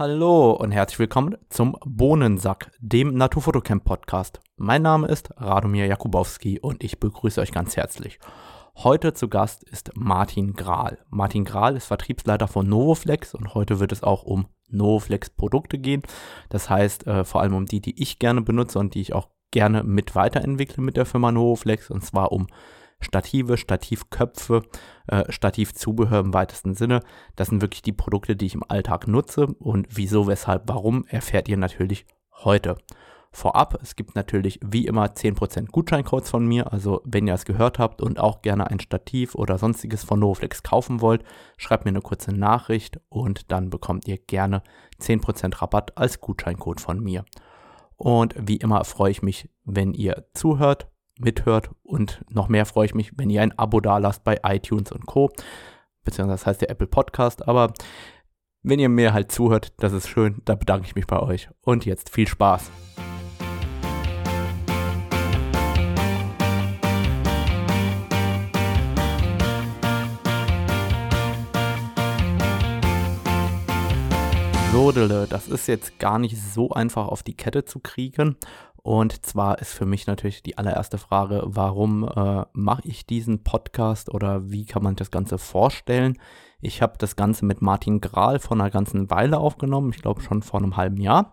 [0.00, 4.40] Hallo und herzlich willkommen zum Bohnensack, dem Naturfotocamp Podcast.
[4.56, 8.18] Mein Name ist Radomir Jakubowski und ich begrüße euch ganz herzlich.
[8.76, 10.96] Heute zu Gast ist Martin Grahl.
[11.10, 16.00] Martin Grahl ist Vertriebsleiter von Novoflex und heute wird es auch um Novoflex Produkte gehen.
[16.48, 19.28] Das heißt äh, vor allem um die, die ich gerne benutze und die ich auch
[19.50, 22.46] gerne mit weiterentwickle mit der Firma Novoflex und zwar um
[23.00, 24.62] Stative, Stativköpfe,
[25.06, 27.00] äh, Stativzubehör im weitesten Sinne.
[27.36, 31.48] Das sind wirklich die Produkte, die ich im Alltag nutze und wieso, weshalb, warum erfährt
[31.48, 32.06] ihr natürlich
[32.44, 32.76] heute.
[33.32, 37.78] Vorab, es gibt natürlich wie immer 10% Gutscheincodes von mir, also wenn ihr es gehört
[37.78, 41.22] habt und auch gerne ein Stativ oder sonstiges von Novoflex kaufen wollt,
[41.56, 44.64] schreibt mir eine kurze Nachricht und dann bekommt ihr gerne
[45.00, 47.24] 10% Rabatt als Gutscheincode von mir.
[47.96, 50.88] Und wie immer freue ich mich, wenn ihr zuhört,
[51.20, 55.06] mithört und noch mehr freue ich mich, wenn ihr ein Abo dalasst bei iTunes und
[55.06, 55.30] Co.
[56.04, 57.72] Beziehungsweise das heißt der Apple Podcast, aber
[58.62, 61.48] wenn ihr mir halt zuhört, das ist schön, da bedanke ich mich bei euch.
[61.62, 62.70] Und jetzt viel Spaß.
[75.28, 78.36] Das ist jetzt gar nicht so einfach auf die Kette zu kriegen.
[78.82, 84.12] Und zwar ist für mich natürlich die allererste Frage, warum äh, mache ich diesen Podcast
[84.12, 86.18] oder wie kann man das Ganze vorstellen?
[86.60, 90.42] Ich habe das Ganze mit Martin Grahl vor einer ganzen Weile aufgenommen, ich glaube schon
[90.42, 91.32] vor einem halben Jahr.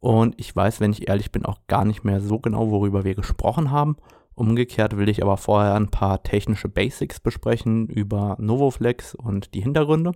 [0.00, 3.14] Und ich weiß, wenn ich ehrlich bin, auch gar nicht mehr so genau, worüber wir
[3.14, 3.96] gesprochen haben.
[4.34, 10.12] Umgekehrt will ich aber vorher ein paar technische Basics besprechen über Novoflex und die Hintergründe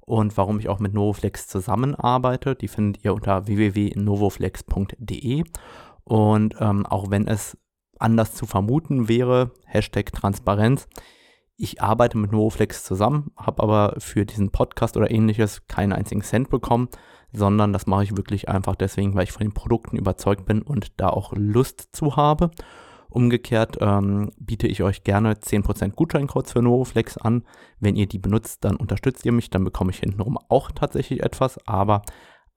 [0.00, 2.54] und warum ich auch mit Novoflex zusammenarbeite.
[2.54, 5.44] Die findet ihr unter www.novoflex.de.
[6.04, 7.56] Und ähm, auch wenn es
[7.98, 10.88] anders zu vermuten wäre, Hashtag Transparenz,
[11.56, 16.50] ich arbeite mit Novoflex zusammen, habe aber für diesen Podcast oder ähnliches keinen einzigen Cent
[16.50, 16.88] bekommen,
[17.32, 21.00] sondern das mache ich wirklich einfach deswegen, weil ich von den Produkten überzeugt bin und
[21.00, 22.50] da auch Lust zu habe.
[23.08, 27.44] Umgekehrt ähm, biete ich euch gerne 10% Gutscheincodes für Novoflex an.
[27.78, 31.58] Wenn ihr die benutzt, dann unterstützt ihr mich, dann bekomme ich hintenrum auch tatsächlich etwas.
[31.68, 32.02] Aber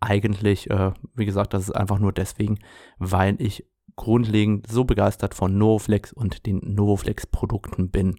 [0.05, 2.59] eigentlich, äh, wie gesagt, das ist einfach nur deswegen,
[2.97, 8.15] weil ich grundlegend so begeistert von Novoflex und den Novoflex-Produkten bin.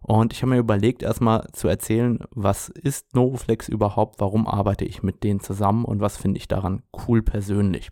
[0.00, 5.02] Und ich habe mir überlegt, erstmal zu erzählen, was ist Novoflex überhaupt, warum arbeite ich
[5.02, 7.90] mit denen zusammen und was finde ich daran cool persönlich.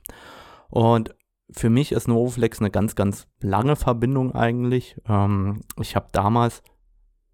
[0.70, 1.14] Und
[1.50, 4.96] für mich ist Novoflex eine ganz, ganz lange Verbindung eigentlich.
[5.06, 6.62] Ähm, ich habe damals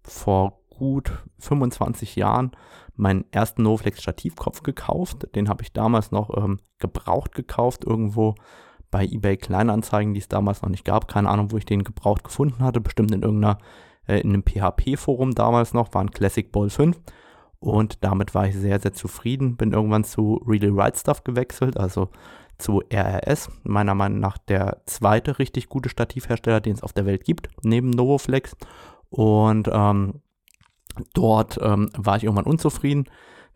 [0.03, 2.51] vor gut 25 Jahren
[2.95, 5.27] meinen ersten Novoflex Stativkopf gekauft.
[5.35, 8.35] Den habe ich damals noch ähm, gebraucht gekauft, irgendwo
[8.91, 11.07] bei eBay Kleinanzeigen, die es damals noch nicht gab.
[11.07, 12.79] Keine Ahnung, wo ich den gebraucht gefunden hatte.
[12.79, 13.57] Bestimmt in irgendeiner,
[14.07, 16.99] äh, in einem PHP-Forum damals noch, war ein Classic Ball 5.
[17.59, 19.57] Und damit war ich sehr, sehr zufrieden.
[19.57, 22.09] Bin irgendwann zu Really Right Stuff gewechselt, also
[22.57, 27.25] zu RRS, meiner Meinung nach der zweite richtig gute Stativhersteller, den es auf der Welt
[27.25, 28.55] gibt, neben Novoflex.
[29.09, 30.21] Und ähm,
[31.13, 33.05] dort ähm, war ich irgendwann unzufrieden.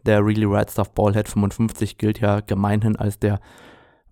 [0.05, 3.39] Der Really Red Stuff Ballhead 55 gilt ja gemeinhin als der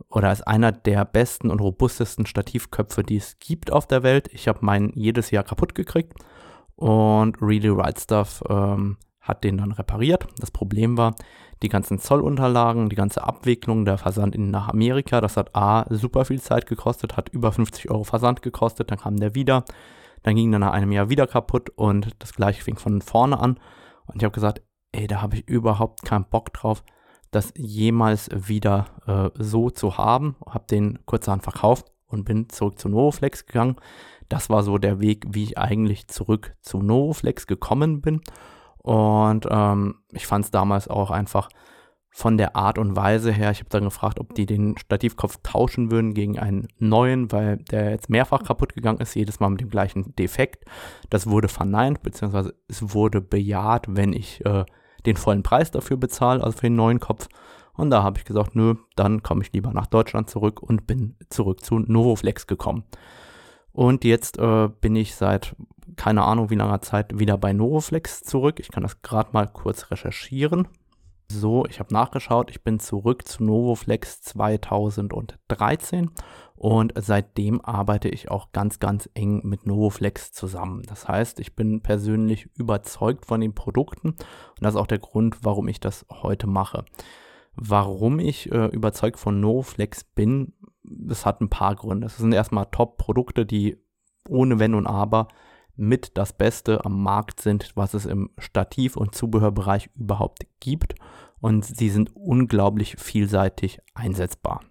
[0.09, 4.29] oder als einer der besten und robustesten Stativköpfe, die es gibt auf der Welt.
[4.31, 6.13] Ich habe meinen jedes Jahr kaputt gekriegt
[6.75, 10.27] und Really Right Stuff ähm, hat den dann repariert.
[10.39, 11.15] Das Problem war,
[11.63, 16.25] die ganzen Zollunterlagen, die ganze Abwicklung, der Versand in, nach Amerika, das hat A, super
[16.25, 19.65] viel Zeit gekostet, hat über 50 Euro Versand gekostet, dann kam der wieder,
[20.27, 23.57] dann ging der nach einem Jahr wieder kaputt und das gleiche fing von vorne an.
[24.07, 24.61] Und ich habe gesagt,
[24.91, 26.83] ey, da habe ich überhaupt keinen Bock drauf,
[27.31, 30.35] das jemals wieder äh, so zu haben.
[30.45, 33.77] Habe den kurzerhand verkauft und bin zurück zu Novoflex gegangen.
[34.27, 38.19] Das war so der Weg, wie ich eigentlich zurück zu Novoflex gekommen bin.
[38.79, 41.47] Und ähm, ich fand es damals auch einfach
[42.17, 45.91] von der Art und Weise her, ich habe dann gefragt, ob die den Stativkopf tauschen
[45.91, 49.69] würden gegen einen neuen, weil der jetzt mehrfach kaputt gegangen ist, jedes Mal mit dem
[49.69, 50.65] gleichen Defekt.
[51.11, 54.65] Das wurde verneint, beziehungsweise es wurde bejaht, wenn ich äh,
[55.05, 57.27] den vollen Preis dafür bezahle, also für den neuen Kopf.
[57.75, 61.17] Und da habe ich gesagt, nö, dann komme ich lieber nach Deutschland zurück und bin
[61.29, 62.83] zurück zu Novoflex gekommen.
[63.73, 65.55] Und jetzt äh, bin ich seit
[65.95, 68.59] keine Ahnung wie langer Zeit wieder bei Novoflex zurück.
[68.59, 70.67] Ich kann das gerade mal kurz recherchieren.
[71.29, 72.49] So, ich habe nachgeschaut.
[72.49, 76.09] Ich bin zurück zu Novoflex 2013
[76.55, 80.83] und seitdem arbeite ich auch ganz, ganz eng mit Novoflex zusammen.
[80.87, 85.43] Das heißt, ich bin persönlich überzeugt von den Produkten und das ist auch der Grund,
[85.43, 86.85] warum ich das heute mache.
[87.55, 90.53] Warum ich äh, überzeugt von Novoflex bin,
[90.83, 92.07] das hat ein paar Gründe.
[92.07, 93.77] Es sind erstmal Top-Produkte, die
[94.29, 95.27] ohne Wenn und Aber
[95.77, 100.95] mit das Beste am Markt sind, was es im Stativ- und Zubehörbereich überhaupt gibt.
[101.39, 104.61] Und sie sind unglaublich vielseitig einsetzbar.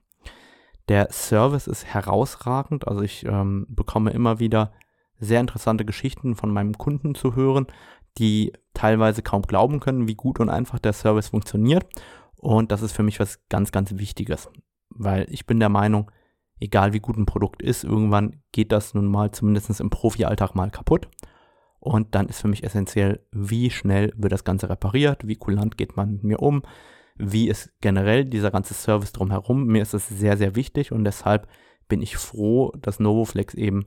[0.89, 2.87] Der Service ist herausragend.
[2.87, 4.73] Also ich ähm, bekomme immer wieder
[5.19, 7.67] sehr interessante Geschichten von meinem Kunden zu hören,
[8.19, 11.87] die teilweise kaum glauben können, wie gut und einfach der Service funktioniert.
[12.37, 14.49] Und das ist für mich was ganz, ganz Wichtiges,
[14.91, 16.11] weil ich bin der Meinung,
[16.61, 20.71] egal wie gut ein Produkt ist, irgendwann geht das nun mal zumindest im Profi-Alltag mal
[20.71, 21.09] kaputt.
[21.79, 25.97] Und dann ist für mich essentiell, wie schnell wird das Ganze repariert, wie kulant geht
[25.97, 26.63] man mit mir um,
[27.17, 29.67] wie ist generell dieser ganze Service drumherum.
[29.67, 31.47] Mir ist das sehr, sehr wichtig und deshalb
[31.89, 33.87] bin ich froh, dass Novoflex eben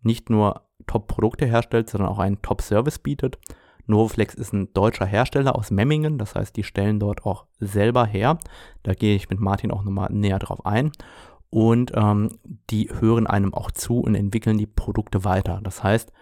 [0.00, 3.38] nicht nur Top-Produkte herstellt, sondern auch einen Top-Service bietet.
[3.86, 8.38] Novoflex ist ein deutscher Hersteller aus Memmingen, das heißt, die stellen dort auch selber her.
[8.82, 10.92] Da gehe ich mit Martin auch nochmal näher drauf ein
[11.54, 12.30] und ähm,
[12.68, 15.60] die hören einem auch zu und entwickeln die Produkte weiter.
[15.62, 16.12] Das heißt,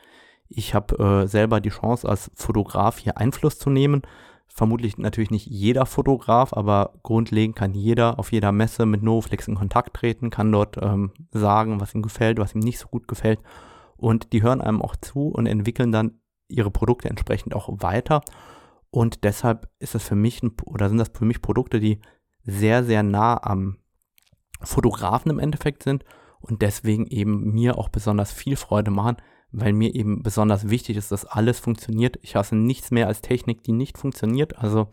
[0.50, 4.02] ich habe äh, selber die Chance, als Fotograf hier Einfluss zu nehmen.
[4.46, 9.54] Vermutlich natürlich nicht jeder Fotograf, aber grundlegend kann jeder auf jeder Messe mit Novoflex in
[9.54, 13.40] Kontakt treten, kann dort ähm, sagen, was ihm gefällt, was ihm nicht so gut gefällt.
[13.96, 18.20] Und die hören einem auch zu und entwickeln dann ihre Produkte entsprechend auch weiter.
[18.90, 22.00] Und deshalb ist das für mich ein, oder sind das für mich Produkte, die
[22.44, 23.78] sehr, sehr nah am
[24.64, 26.04] Fotografen im Endeffekt sind
[26.40, 29.16] und deswegen eben mir auch besonders viel Freude machen,
[29.52, 32.18] weil mir eben besonders wichtig ist, dass alles funktioniert.
[32.22, 34.58] Ich hasse nichts mehr als Technik, die nicht funktioniert.
[34.58, 34.88] Also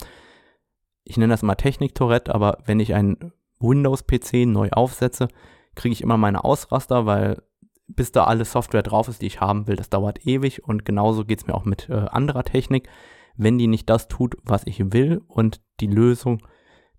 [1.03, 5.27] ich nenne das mal Technik-Tourette, aber wenn ich einen Windows-PC neu aufsetze,
[5.75, 7.41] kriege ich immer meine Ausraster, weil
[7.87, 11.25] bis da alle Software drauf ist, die ich haben will, das dauert ewig und genauso
[11.25, 12.87] geht es mir auch mit äh, anderer Technik.
[13.35, 16.45] Wenn die nicht das tut, was ich will und die Lösung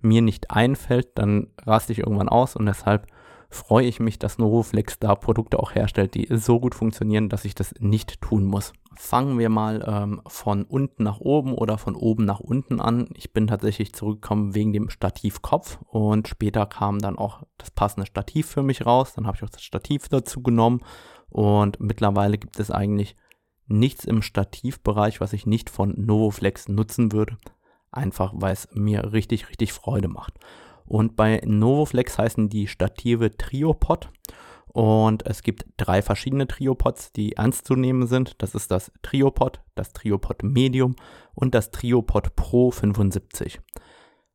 [0.03, 3.07] mir nicht einfällt, dann raste ich irgendwann aus und deshalb
[3.51, 7.55] freue ich mich, dass Novoflex da Produkte auch herstellt, die so gut funktionieren, dass ich
[7.55, 8.73] das nicht tun muss.
[8.97, 13.09] Fangen wir mal ähm, von unten nach oben oder von oben nach unten an.
[13.15, 18.47] Ich bin tatsächlich zurückgekommen wegen dem Stativkopf und später kam dann auch das passende Stativ
[18.47, 19.15] für mich raus.
[19.15, 20.81] Dann habe ich auch das Stativ dazu genommen
[21.29, 23.17] und mittlerweile gibt es eigentlich
[23.67, 27.39] nichts im Stativbereich, was ich nicht von Novoflex nutzen würde.
[27.93, 30.35] Einfach weil es mir richtig, richtig Freude macht.
[30.85, 34.09] Und bei Novoflex heißen die Stative Triopod.
[34.73, 38.35] Und es gibt drei verschiedene Triopods, die ernst zu nehmen sind.
[38.39, 40.95] Das ist das Triopod, das Triopod Medium
[41.35, 43.61] und das Triopod Pro 75.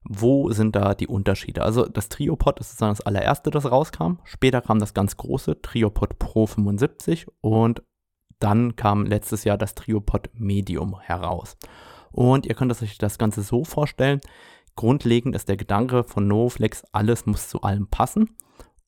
[0.07, 1.63] Wo sind da die Unterschiede?
[1.63, 4.19] Also das Triopod ist sozusagen das allererste, das rauskam.
[4.23, 7.81] Später kam das ganz große Triopod Pro 75 und
[8.39, 11.57] dann kam letztes Jahr das Triopod Medium heraus.
[12.15, 14.21] Und ihr könnt euch das Ganze so vorstellen.
[14.77, 18.37] Grundlegend ist der Gedanke von NoFlex, alles muss zu allem passen.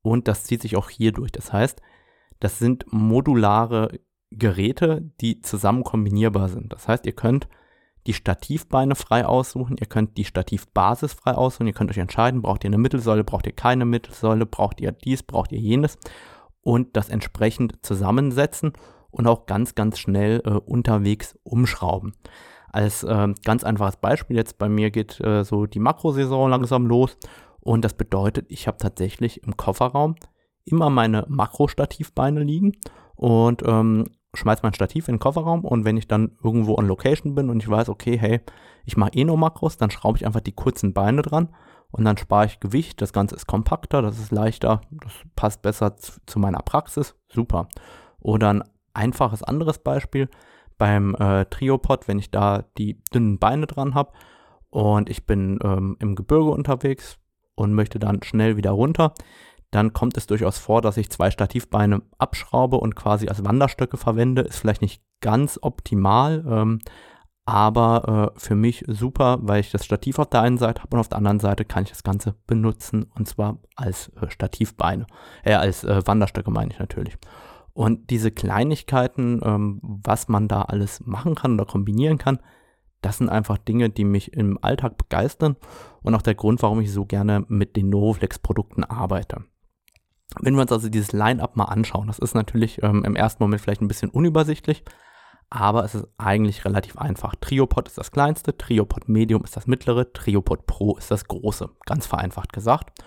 [0.02, 1.34] Und das zieht sich auch hier durch.
[1.34, 1.82] Das heißt,
[2.40, 4.00] das sind modulare
[4.32, 6.72] Geräte, die zusammen kombinierbar sind.
[6.72, 7.50] Das heißt, ihr könnt
[8.06, 12.64] die Stativbeine frei aussuchen, ihr könnt die Stativbasis frei aussuchen, ihr könnt euch entscheiden, braucht
[12.64, 15.98] ihr eine Mittelsäule, braucht ihr keine Mittelsäule, braucht ihr dies, braucht ihr jenes
[16.62, 18.72] und das entsprechend zusammensetzen
[19.12, 22.14] und auch ganz, ganz schnell äh, unterwegs umschrauben.
[22.78, 27.18] Als äh, ganz einfaches Beispiel, jetzt bei mir geht äh, so die Makrosaison langsam los
[27.60, 30.14] und das bedeutet, ich habe tatsächlich im Kofferraum
[30.64, 32.74] immer meine Makrostativbeine liegen
[33.16, 37.34] und ähm, schmeiß mein Stativ in den Kofferraum und wenn ich dann irgendwo on Location
[37.34, 38.42] bin und ich weiß, okay, hey,
[38.86, 41.50] ich mache eh nur Makros, dann schraube ich einfach die kurzen Beine dran
[41.90, 43.02] und dann spare ich Gewicht.
[43.02, 47.16] Das Ganze ist kompakter, das ist leichter, das passt besser zu, zu meiner Praxis.
[47.28, 47.69] Super.
[48.19, 50.30] Oder ein einfaches anderes Beispiel
[50.78, 54.12] beim äh, Triopod, wenn ich da die dünnen Beine dran habe
[54.69, 57.18] und ich bin ähm, im Gebirge unterwegs
[57.56, 59.14] und möchte dann schnell wieder runter,
[59.72, 64.44] dann kommt es durchaus vor, dass ich zwei Stativbeine abschraube und quasi als Wanderstöcke verwende.
[64.44, 66.80] Ist vielleicht nicht ganz optimal, ähm,
[67.46, 71.00] aber äh, für mich super, weil ich das Stativ auf der einen Seite habe und
[71.00, 75.07] auf der anderen Seite kann ich das Ganze benutzen und zwar als äh, Stativbeine,
[75.44, 77.18] äh, als äh, Wanderstöcke meine ich natürlich.
[77.78, 82.40] Und diese Kleinigkeiten, ähm, was man da alles machen kann oder kombinieren kann,
[83.02, 85.57] das sind einfach Dinge, die mich im Alltag begeistern
[86.02, 89.44] und auch der Grund, warum ich so gerne mit den Novoflex-Produkten arbeite.
[90.40, 93.62] Wenn wir uns also dieses Line-up mal anschauen, das ist natürlich ähm, im ersten Moment
[93.62, 94.84] vielleicht ein bisschen unübersichtlich,
[95.52, 97.36] aber es ist eigentlich relativ einfach.
[97.36, 102.07] Triopod ist das kleinste, Triopod Medium ist das mittlere, Triopod Pro ist das große, ganz
[102.07, 103.04] vereinfacht gesagt.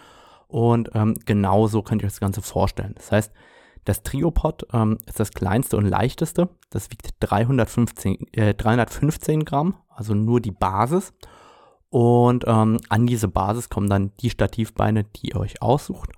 [0.46, 2.94] Und ähm, genauso könnt ihr euch das Ganze vorstellen.
[2.94, 3.32] Das heißt,
[3.84, 6.48] das Triopod ähm, ist das kleinste und leichteste.
[6.70, 11.12] Das wiegt 315, äh, 315 Gramm, also nur die Basis.
[11.88, 16.10] Und ähm, an diese Basis kommen dann die Stativbeine, die ihr euch aussucht.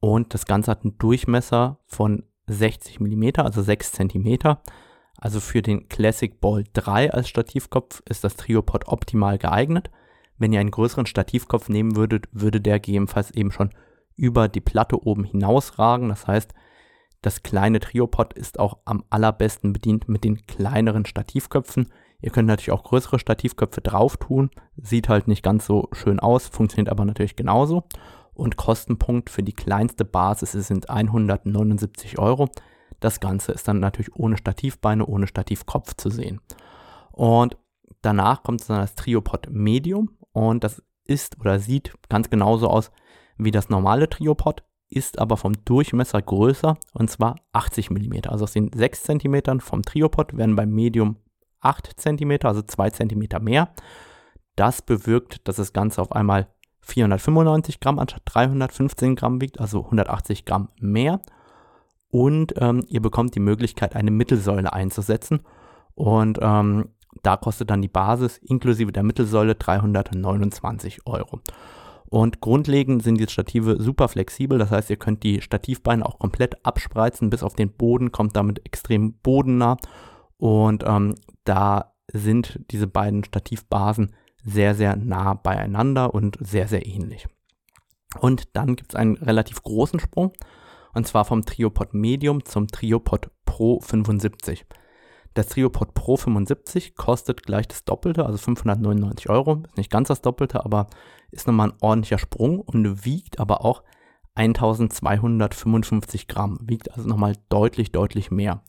[0.00, 4.56] Und das Ganze hat einen Durchmesser von 60 mm, also 6 cm.
[5.18, 9.90] Also für den Classic Ball 3 als Stativkopf ist das Triopod optimal geeignet.
[10.38, 13.70] Wenn ihr einen größeren Stativkopf nehmen würdet, würde der gegebenenfalls eben schon
[14.16, 16.08] über die Platte oben hinausragen.
[16.08, 16.54] Das heißt,
[17.22, 21.88] das kleine Triopod ist auch am allerbesten bedient mit den kleineren Stativköpfen.
[22.20, 24.50] Ihr könnt natürlich auch größere Stativköpfe drauf tun.
[24.76, 27.84] Sieht halt nicht ganz so schön aus, funktioniert aber natürlich genauso.
[28.34, 32.48] Und Kostenpunkt für die kleinste Basis sind 179 Euro.
[32.98, 36.40] Das Ganze ist dann natürlich ohne Stativbeine, ohne Stativkopf zu sehen.
[37.12, 37.56] Und
[38.00, 42.90] danach kommt dann das Triopod Medium und das ist oder sieht ganz genauso aus
[43.36, 44.62] wie das normale Triopod,
[44.92, 48.28] ist aber vom Durchmesser größer und zwar 80 mm.
[48.28, 51.16] Also aus den 6 cm vom Triopod werden beim Medium
[51.60, 53.70] 8 cm, also 2 cm mehr.
[54.56, 56.48] Das bewirkt, dass das Ganze auf einmal
[56.82, 61.20] 495 Gramm anstatt 315 Gramm wiegt, also 180 Gramm mehr.
[62.10, 65.40] Und ähm, ihr bekommt die Möglichkeit, eine Mittelsäule einzusetzen.
[65.94, 66.90] Und ähm,
[67.22, 71.40] da kostet dann die Basis inklusive der Mittelsäule 329 Euro.
[72.12, 76.62] Und grundlegend sind die Stative super flexibel, das heißt, ihr könnt die Stativbeine auch komplett
[76.62, 79.78] abspreizen bis auf den Boden, kommt damit extrem bodennah.
[80.36, 81.14] Und ähm,
[81.44, 84.12] da sind diese beiden Stativbasen
[84.44, 87.26] sehr, sehr nah beieinander und sehr, sehr ähnlich.
[88.20, 90.34] Und dann gibt es einen relativ großen Sprung,
[90.92, 94.66] und zwar vom Triopod Medium zum Triopod Pro 75.
[95.34, 99.62] Das Triopod Pro 75 kostet gleich das Doppelte, also 599 Euro.
[99.66, 100.88] Ist nicht ganz das Doppelte, aber
[101.30, 103.82] ist nochmal ein ordentlicher Sprung und wiegt aber auch
[104.34, 106.58] 1255 Gramm.
[106.62, 108.62] Wiegt also nochmal deutlich, deutlich mehr.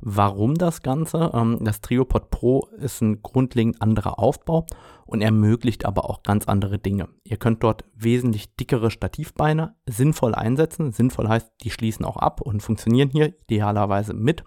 [0.00, 1.30] Warum das Ganze?
[1.34, 4.66] Ähm, das Triopod Pro ist ein grundlegend anderer Aufbau
[5.06, 7.08] und ermöglicht aber auch ganz andere Dinge.
[7.24, 10.92] Ihr könnt dort wesentlich dickere Stativbeine sinnvoll einsetzen.
[10.92, 14.42] Sinnvoll heißt, die schließen auch ab und funktionieren hier idealerweise mit.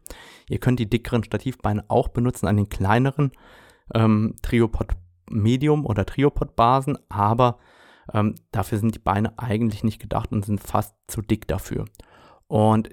[0.50, 3.32] Ihr könnt die dickeren Stativbeine auch benutzen an den kleineren
[3.94, 4.96] ähm, Triopod
[5.30, 7.60] Medium oder Triopod Basen, aber
[8.14, 11.86] ähm, dafür sind die Beine eigentlich nicht gedacht und sind fast zu dick dafür.
[12.48, 12.90] Und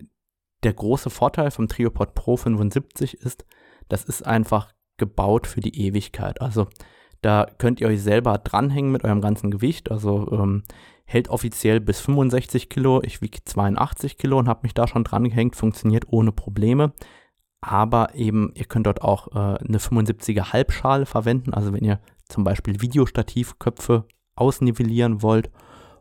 [0.63, 3.45] der große Vorteil vom Triopod Pro 75 ist,
[3.89, 6.41] das ist einfach gebaut für die Ewigkeit.
[6.41, 6.69] Also
[7.27, 9.91] da könnt ihr euch selber dranhängen mit eurem ganzen Gewicht.
[9.91, 10.63] Also ähm,
[11.05, 13.03] hält offiziell bis 65 Kilo.
[13.03, 15.57] Ich wiege 82 Kilo und habe mich da schon dran gehängt.
[15.57, 16.93] Funktioniert ohne Probleme.
[17.61, 21.53] Aber eben, ihr könnt dort auch äh, eine 75er Halbschale verwenden.
[21.53, 24.05] Also wenn ihr zum Beispiel Videostativköpfe
[24.35, 25.51] ausnivellieren wollt.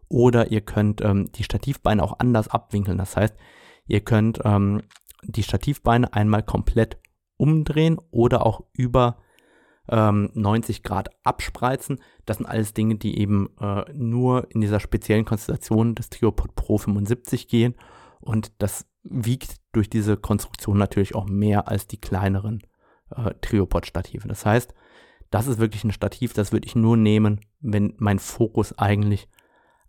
[0.07, 2.97] Oder ihr könnt ähm, die Stativbeine auch anders abwinkeln.
[2.97, 3.35] Das heißt,
[3.87, 4.83] Ihr könnt ähm,
[5.23, 6.97] die Stativbeine einmal komplett
[7.37, 9.17] umdrehen oder auch über
[9.89, 11.99] ähm, 90 Grad abspreizen.
[12.25, 16.77] Das sind alles Dinge, die eben äh, nur in dieser speziellen Konstellation des Triopod Pro
[16.77, 17.75] 75 gehen.
[18.19, 22.61] Und das wiegt durch diese Konstruktion natürlich auch mehr als die kleineren
[23.15, 24.27] äh, Triopod-Stative.
[24.27, 24.73] Das heißt,
[25.29, 29.27] das ist wirklich ein Stativ, das würde ich nur nehmen, wenn mein Fokus eigentlich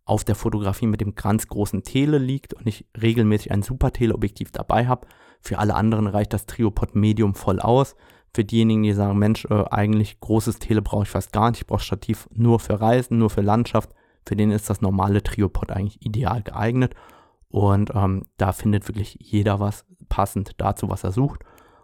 [0.04, 4.52] auf der Fotografie mit dem ganz großen Tele liegt und ich regelmäßig ein super Teleobjektiv
[4.52, 5.06] dabei habe.
[5.40, 7.96] Für alle anderen reicht das Triopod Medium voll aus.
[8.34, 11.66] Für diejenigen, die sagen, Mensch, äh, eigentlich großes Tele brauche ich fast gar nicht, ich
[11.66, 13.94] brauche Stativ nur für Reisen, nur für Landschaft.
[14.26, 16.94] Für den ist das normale Triopod eigentlich ideal geeignet.
[17.48, 21.40] Und ähm, da findet wirklich jeder was passend dazu, was er sucht.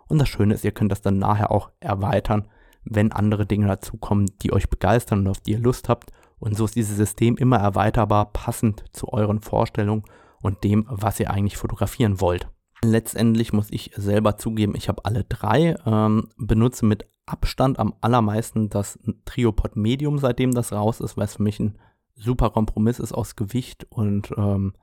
[0.08, 2.48] Und das Schöne ist, ihr könnt das dann nachher auch erweitern,
[2.84, 6.10] wenn andere Dinge dazukommen, die euch begeistern und auf die ihr Lust habt.
[6.38, 10.02] Und so ist dieses System immer erweiterbar, passend zu euren Vorstellungen
[10.42, 12.48] und dem, was ihr eigentlich fotografieren wollt.
[12.84, 18.68] Letztendlich muss ich selber zugeben, ich habe alle drei, ähm, benutze mit Abstand am allermeisten
[18.68, 21.78] das Triopod Medium, seitdem das raus ist, weil es für mich ein
[22.14, 24.74] super Kompromiss ist aus Gewicht und ähm,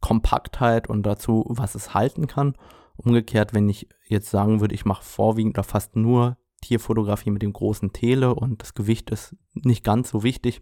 [0.00, 2.54] Kompaktheit und dazu, was es halten kann.
[2.96, 7.54] Umgekehrt, wenn ich jetzt sagen würde, ich mache vorwiegend oder fast nur Tierfotografie mit dem
[7.54, 10.60] großen Tele und das Gewicht ist nicht ganz so wichtig,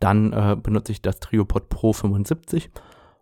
[0.00, 2.70] dann äh, benutze ich das Triopod Pro 75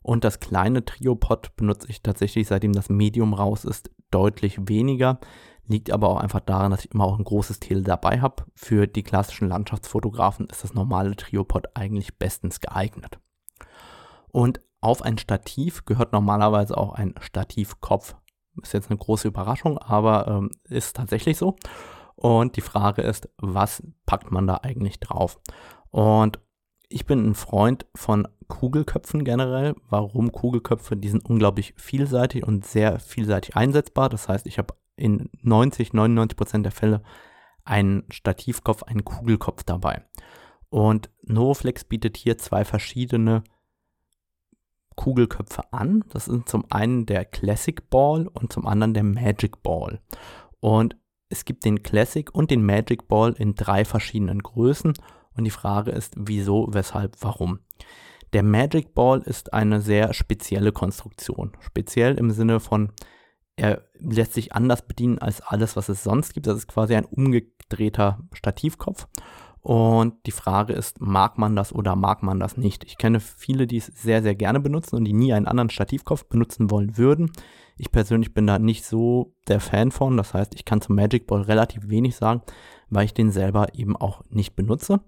[0.03, 5.19] und das kleine Triopod benutze ich tatsächlich, seitdem das Medium raus ist, deutlich weniger.
[5.67, 8.45] Liegt aber auch einfach daran, dass ich immer auch ein großes Tele dabei habe.
[8.55, 13.21] Für die klassischen Landschaftsfotografen ist das normale Triopod eigentlich bestens geeignet.
[14.33, 18.17] Und auf ein Stativ gehört normalerweise auch ein Stativkopf.
[18.63, 21.57] Ist jetzt eine große Überraschung, aber ähm, ist tatsächlich so.
[22.17, 25.39] Und die Frage ist, was packt man da eigentlich drauf?
[25.91, 26.41] Und
[26.91, 29.77] ich bin ein Freund von Kugelköpfen generell.
[29.89, 30.97] Warum Kugelköpfe?
[30.97, 34.09] Die sind unglaublich vielseitig und sehr vielseitig einsetzbar.
[34.09, 37.03] Das heißt, ich habe in 90, 99 Prozent der Fälle
[37.65, 40.05] einen Stativkopf, einen Kugelkopf dabei.
[40.69, 43.45] Und Novoflex bietet hier zwei verschiedene
[44.97, 46.05] Kugelköpfe an.
[46.11, 50.01] Das sind zum einen der Classic Ball und zum anderen der Magic Ball.
[50.59, 50.97] Und
[51.29, 54.95] es gibt den Classic und den Magic Ball in drei verschiedenen Größen.
[55.37, 57.61] Und die Frage ist, wieso, weshalb, warum.
[58.33, 61.53] Der Magic Ball ist eine sehr spezielle Konstruktion.
[61.61, 62.93] Speziell im Sinne von,
[63.57, 66.47] er lässt sich anders bedienen als alles, was es sonst gibt.
[66.47, 69.07] Das ist quasi ein umgedrehter Stativkopf.
[69.63, 72.85] Und die Frage ist, mag man das oder mag man das nicht?
[72.85, 76.25] Ich kenne viele, die es sehr, sehr gerne benutzen und die nie einen anderen Stativkopf
[76.25, 77.31] benutzen wollen würden.
[77.77, 80.17] Ich persönlich bin da nicht so der Fan von.
[80.17, 82.41] Das heißt, ich kann zum Magic Ball relativ wenig sagen,
[82.91, 85.01] weil ich den selber eben auch nicht benutze.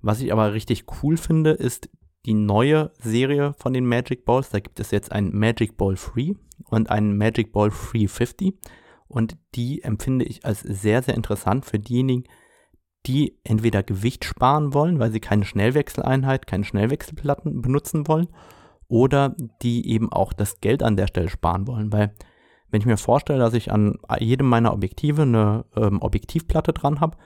[0.00, 1.88] Was ich aber richtig cool finde, ist
[2.26, 4.50] die neue Serie von den Magic Balls.
[4.50, 6.34] Da gibt es jetzt ein Magic Ball Free
[6.68, 8.54] und einen Magic Ball Free 50.
[9.08, 12.24] Und die empfinde ich als sehr, sehr interessant für diejenigen,
[13.06, 18.28] die entweder Gewicht sparen wollen, weil sie keine Schnellwechseleinheit, keine Schnellwechselplatten benutzen wollen,
[18.88, 21.92] oder die eben auch das Geld an der Stelle sparen wollen.
[21.92, 22.14] Weil
[22.72, 27.16] wenn ich mir vorstelle, dass ich an jedem meiner Objektive eine ähm, Objektivplatte dran habe,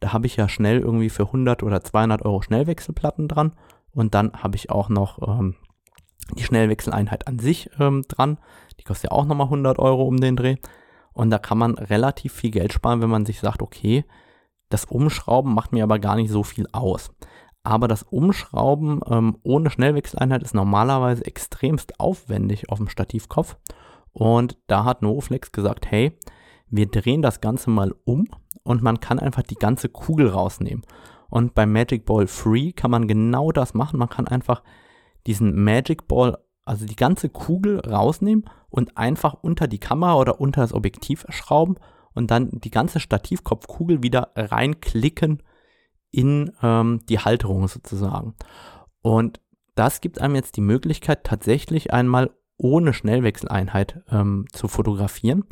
[0.00, 3.52] da habe ich ja schnell irgendwie für 100 oder 200 Euro Schnellwechselplatten dran
[3.92, 5.54] und dann habe ich auch noch ähm,
[6.36, 8.38] die Schnellwechseleinheit an sich ähm, dran.
[8.78, 10.56] Die kostet ja auch nochmal 100 Euro um den Dreh.
[11.12, 14.04] Und da kann man relativ viel Geld sparen, wenn man sich sagt, okay,
[14.68, 17.10] das Umschrauben macht mir aber gar nicht so viel aus.
[17.62, 23.56] Aber das Umschrauben ähm, ohne Schnellwechseleinheit ist normalerweise extremst aufwendig auf dem Stativkopf.
[24.16, 26.18] Und da hat Novoflex gesagt, hey,
[26.70, 28.26] wir drehen das Ganze mal um
[28.62, 30.86] und man kann einfach die ganze Kugel rausnehmen.
[31.28, 33.98] Und beim Magic Ball Free kann man genau das machen.
[33.98, 34.62] Man kann einfach
[35.26, 40.62] diesen Magic Ball, also die ganze Kugel rausnehmen und einfach unter die Kamera oder unter
[40.62, 41.74] das Objektiv schrauben
[42.14, 45.42] und dann die ganze Stativkopfkugel wieder reinklicken
[46.10, 48.34] in ähm, die Halterung sozusagen.
[49.02, 49.42] Und
[49.74, 55.44] das gibt einem jetzt die Möglichkeit, tatsächlich einmal ohne Schnellwechseleinheit ähm, zu fotografieren.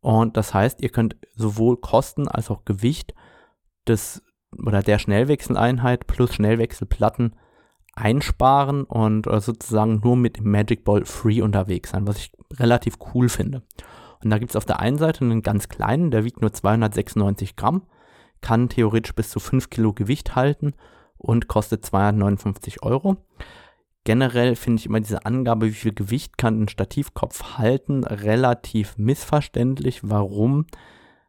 [0.00, 3.14] Und das heißt, ihr könnt sowohl Kosten als auch Gewicht
[3.86, 4.22] des
[4.56, 7.36] oder der Schnellwechseleinheit plus Schnellwechselplatten
[7.94, 13.28] einsparen und äh, sozusagen nur mit Magic Ball Free unterwegs sein, was ich relativ cool
[13.28, 13.62] finde.
[14.22, 17.56] Und da gibt es auf der einen Seite einen ganz kleinen, der wiegt nur 296
[17.56, 17.82] Gramm,
[18.40, 20.74] kann theoretisch bis zu 5 Kilo Gewicht halten
[21.16, 23.16] und kostet 259 Euro.
[24.10, 30.00] Generell finde ich immer diese Angabe, wie viel Gewicht kann ein Stativkopf halten, relativ missverständlich.
[30.02, 30.66] Warum?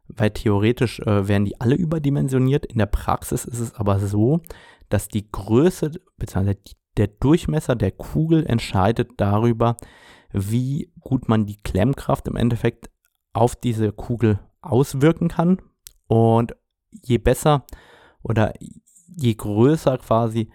[0.08, 2.66] Weil theoretisch äh, werden die alle überdimensioniert.
[2.66, 4.40] In der Praxis ist es aber so,
[4.88, 6.56] dass die Größe bzw.
[6.96, 9.76] der Durchmesser der Kugel entscheidet darüber,
[10.32, 12.90] wie gut man die Klemmkraft im Endeffekt
[13.32, 15.58] auf diese Kugel auswirken kann.
[16.08, 16.56] Und
[16.90, 17.64] je besser
[18.24, 18.54] oder
[19.06, 20.50] je größer quasi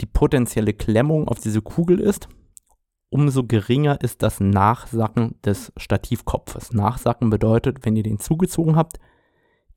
[0.00, 2.28] die potenzielle Klemmung auf diese Kugel ist,
[3.10, 6.72] umso geringer ist das Nachsacken des Stativkopfes.
[6.72, 8.98] Nachsacken bedeutet, wenn ihr den zugezogen habt,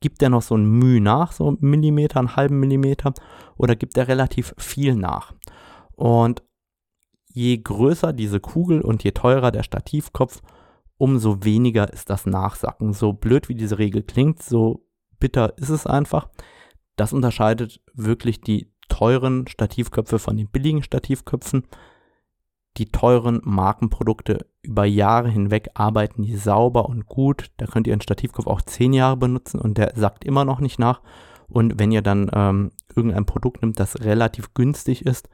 [0.00, 3.14] gibt er noch so ein Mühe nach, so einen Millimeter, einen halben Millimeter,
[3.56, 5.34] oder gibt er relativ viel nach.
[5.94, 6.42] Und
[7.28, 10.40] je größer diese Kugel und je teurer der Stativkopf,
[10.96, 12.92] umso weniger ist das Nachsacken.
[12.92, 14.84] So blöd wie diese Regel klingt, so
[15.20, 16.28] bitter ist es einfach.
[16.96, 21.64] Das unterscheidet wirklich die teuren Stativköpfe von den billigen Stativköpfen.
[22.76, 27.50] Die teuren Markenprodukte über Jahre hinweg arbeiten die sauber und gut.
[27.56, 30.78] Da könnt ihr einen Stativkopf auch zehn Jahre benutzen und der sackt immer noch nicht
[30.78, 31.00] nach.
[31.48, 35.28] Und wenn ihr dann ähm, irgendein Produkt nimmt, das relativ günstig ist,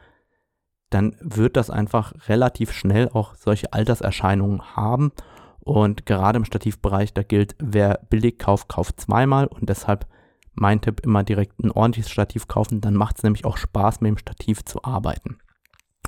[0.90, 5.12] dann wird das einfach relativ schnell auch solche Alterserscheinungen haben.
[5.59, 9.47] Und gerade im Stativbereich, da gilt, wer billig kauft, kauft zweimal.
[9.47, 10.07] Und deshalb
[10.55, 12.81] mein Tipp immer direkt ein ordentliches Stativ kaufen.
[12.81, 15.38] Dann macht es nämlich auch Spaß, mit dem Stativ zu arbeiten.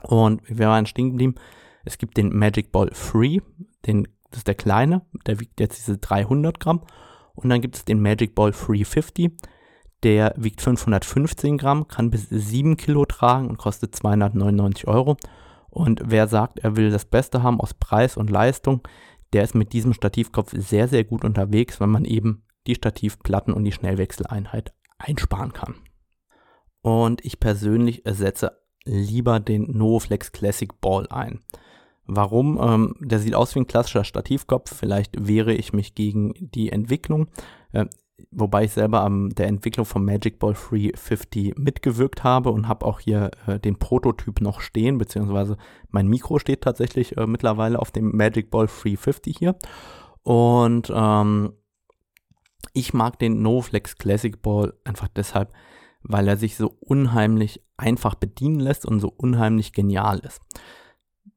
[0.02, 1.34] Und wir waren stehen geblieben.
[1.84, 3.38] Es gibt den Magic Ball Free,
[3.86, 6.82] den, das ist der kleine, der wiegt jetzt diese 300 Gramm.
[7.34, 9.32] Und dann gibt es den Magic Ball Free 50,
[10.02, 15.16] der wiegt 515 Gramm, kann bis 7 Kilo tragen und kostet 299 Euro.
[15.68, 18.80] Und wer sagt, er will das Beste haben aus Preis und Leistung,
[19.32, 23.64] der ist mit diesem Stativkopf sehr, sehr gut unterwegs, weil man eben die Stativplatten und
[23.64, 25.76] die Schnellwechseleinheit einsparen kann.
[26.82, 31.40] Und ich persönlich ersetze lieber den Novoflex Classic Ball ein.
[32.06, 32.58] Warum?
[32.62, 34.72] Ähm, der sieht aus wie ein klassischer Stativkopf.
[34.72, 37.26] Vielleicht wehre ich mich gegen die Entwicklung.
[37.72, 37.86] Äh,
[38.30, 43.00] wobei ich selber an der Entwicklung vom Magic Ball 350 mitgewirkt habe und habe auch
[43.00, 45.56] hier äh, den Prototyp noch stehen, beziehungsweise
[45.90, 49.56] mein Mikro steht tatsächlich äh, mittlerweile auf dem Magic Ball 350 hier.
[50.22, 51.52] Und ähm,
[52.76, 55.52] ich mag den NoFlex Classic Ball einfach deshalb,
[56.02, 60.40] weil er sich so unheimlich einfach bedienen lässt und so unheimlich genial ist.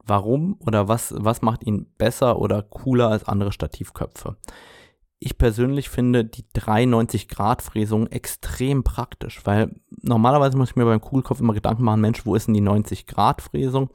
[0.05, 4.37] Warum oder was, was macht ihn besser oder cooler als andere Stativköpfe?
[5.19, 11.01] ich persönlich finde die 93 Grad Fräsung extrem praktisch, weil normalerweise muss ich mir beim
[11.01, 13.89] Kugelkopf immer Gedanken machen, Mensch, wo ist denn die 90 Grad Fräsung?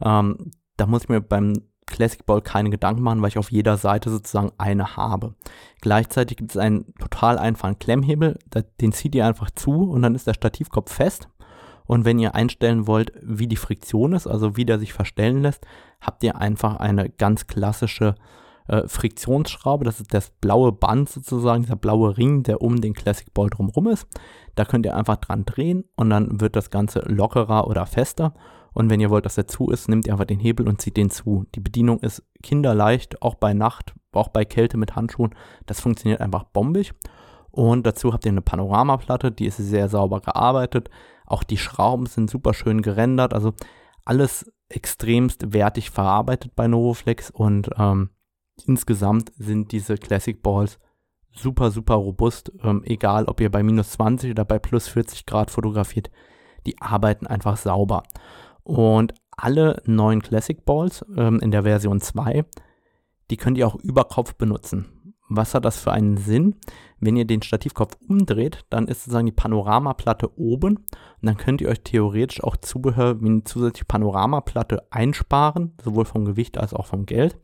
[0.00, 3.76] Ähm, da muss ich mir beim Classic Ball keine Gedanken machen, weil ich auf jeder
[3.76, 5.34] Seite sozusagen eine habe.
[5.80, 8.38] Gleichzeitig gibt es einen total einfachen Klemmhebel,
[8.80, 11.28] den zieht ihr einfach zu und dann ist der Stativkopf fest.
[11.86, 15.66] Und wenn ihr einstellen wollt, wie die Friktion ist, also wie der sich verstellen lässt,
[16.00, 18.14] habt ihr einfach eine ganz klassische
[18.68, 19.86] äh, Friktionsschraube.
[19.86, 23.88] Das ist das blaue Band sozusagen, dieser blaue Ring, der um den Classic Ball drumherum
[23.88, 24.06] ist.
[24.54, 28.34] Da könnt ihr einfach dran drehen und dann wird das Ganze lockerer oder fester.
[28.78, 30.96] Und wenn ihr wollt, dass er zu ist, nehmt ihr einfach den Hebel und zieht
[30.96, 31.46] den zu.
[31.56, 35.34] Die Bedienung ist kinderleicht, auch bei Nacht, auch bei Kälte mit Handschuhen.
[35.66, 36.94] Das funktioniert einfach bombig.
[37.50, 40.90] Und dazu habt ihr eine Panoramaplatte, die ist sehr sauber gearbeitet.
[41.26, 43.34] Auch die Schrauben sind super schön gerendert.
[43.34, 43.52] Also
[44.04, 47.30] alles extremst wertig verarbeitet bei Novoflex.
[47.30, 48.10] Und ähm,
[48.64, 50.78] insgesamt sind diese Classic Balls
[51.32, 52.52] super, super robust.
[52.62, 56.12] Ähm, egal, ob ihr bei minus 20 oder bei plus 40 Grad fotografiert.
[56.64, 58.04] Die arbeiten einfach sauber.
[58.68, 62.44] Und alle neuen Classic Balls ähm, in der Version 2,
[63.30, 65.14] die könnt ihr auch über Kopf benutzen.
[65.30, 66.56] Was hat das für einen Sinn?
[67.00, 70.86] Wenn ihr den Stativkopf umdreht, dann ist sozusagen die Panoramaplatte oben und
[71.22, 76.58] dann könnt ihr euch theoretisch auch Zubehör wie eine zusätzliche Panoramaplatte einsparen, sowohl vom Gewicht
[76.58, 77.38] als auch vom Geld,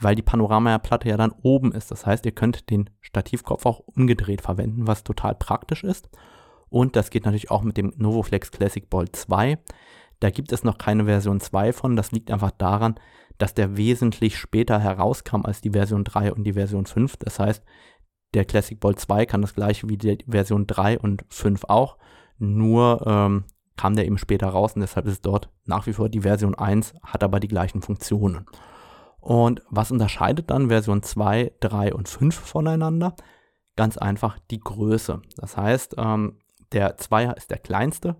[0.00, 1.90] weil die Panoramaplatte ja dann oben ist.
[1.90, 6.08] Das heißt, ihr könnt den Stativkopf auch umgedreht verwenden, was total praktisch ist.
[6.70, 9.58] Und das geht natürlich auch mit dem Novoflex Classic Ball 2.
[10.22, 11.96] Da gibt es noch keine Version 2 von.
[11.96, 12.94] Das liegt einfach daran,
[13.38, 17.16] dass der wesentlich später herauskam als die Version 3 und die Version 5.
[17.16, 17.64] Das heißt,
[18.32, 21.98] der Classic Ball 2 kann das gleiche wie die Version 3 und 5 auch.
[22.38, 23.44] Nur ähm,
[23.76, 26.94] kam der eben später raus und deshalb ist dort nach wie vor die Version 1,
[27.02, 28.46] hat aber die gleichen Funktionen.
[29.18, 33.16] Und was unterscheidet dann Version 2, 3 und 5 voneinander?
[33.74, 35.20] Ganz einfach die Größe.
[35.36, 36.38] Das heißt, ähm,
[36.70, 38.14] der 2er ist der kleinste,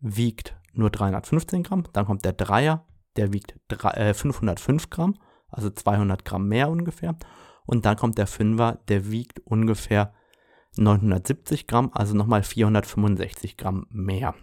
[0.00, 1.84] wiegt nur 315 Gramm.
[1.92, 5.14] Dann kommt der Dreier, der wiegt drei, äh, 505 Gramm,
[5.48, 7.16] also 200 Gramm mehr ungefähr.
[7.66, 10.12] Und dann kommt der Fünfer, der wiegt ungefähr
[10.76, 14.34] 970 Gramm, also nochmal 465 Gramm mehr.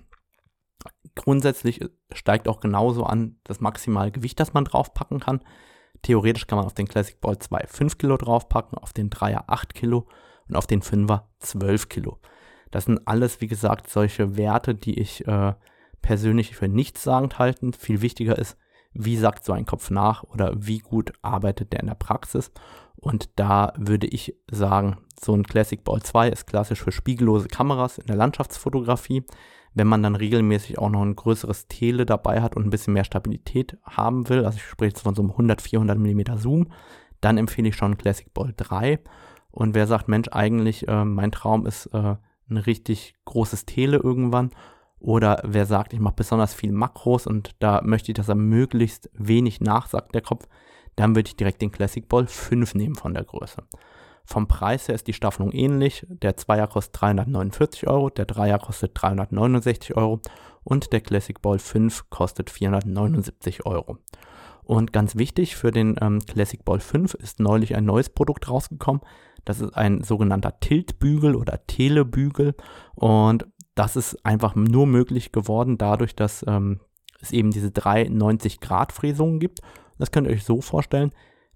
[1.16, 1.82] Grundsätzlich
[2.14, 5.42] steigt auch genauso an das maximale Gewicht, das man draufpacken kann.
[6.02, 9.74] Theoretisch kann man auf den Classic Ball 2 5 Kilo draufpacken, auf den Dreier 8
[9.74, 10.08] Kilo
[10.48, 12.20] und auf den Fünfer 12 Kilo.
[12.72, 15.54] Das sind alles, wie gesagt, solche Werte, die ich äh,
[16.02, 17.74] persönlich für nichtssagend halten.
[17.74, 18.58] Viel wichtiger ist,
[18.94, 22.52] wie sagt so ein Kopf nach oder wie gut arbeitet der in der Praxis.
[22.96, 27.98] Und da würde ich sagen, so ein Classic Ball 2 ist klassisch für spiegellose Kameras
[27.98, 29.24] in der Landschaftsfotografie.
[29.74, 33.04] Wenn man dann regelmäßig auch noch ein größeres Tele dabei hat und ein bisschen mehr
[33.04, 36.72] Stabilität haben will, also ich spreche jetzt von so einem 100, 400 mm Zoom,
[37.22, 39.00] dann empfehle ich schon Classic Ball 3.
[39.52, 42.16] Und wer sagt, Mensch, eigentlich äh, mein Traum ist äh,
[42.50, 44.52] ein richtig großes Tele irgendwann
[45.00, 49.10] oder wer sagt, ich mache besonders viel Makros und da möchte ich, dass er möglichst
[49.14, 50.48] wenig nachsagt, der Kopf,
[50.96, 53.64] dann würde ich direkt den Classic Ball 5 nehmen von der Größe.
[54.26, 56.06] Vom Preis her ist die Staffelung ähnlich.
[56.10, 60.20] Der Zweier kostet 349 Euro, der Dreier kostet 369 Euro
[60.64, 63.98] und der Classic Ball 5 kostet 479 Euro.
[64.64, 69.02] Und ganz wichtig für den ähm, Classic Ball 5 ist neulich ein neues Produkt rausgekommen.
[69.46, 72.54] Das ist ein sogenannter Tiltbügel oder Telebügel.
[72.94, 76.80] Und das ist einfach nur möglich geworden dadurch, dass ähm,
[77.22, 79.62] es eben diese drei 90-Grad-Fräsungen gibt.
[79.98, 81.12] Das könnt ihr euch so vorstellen,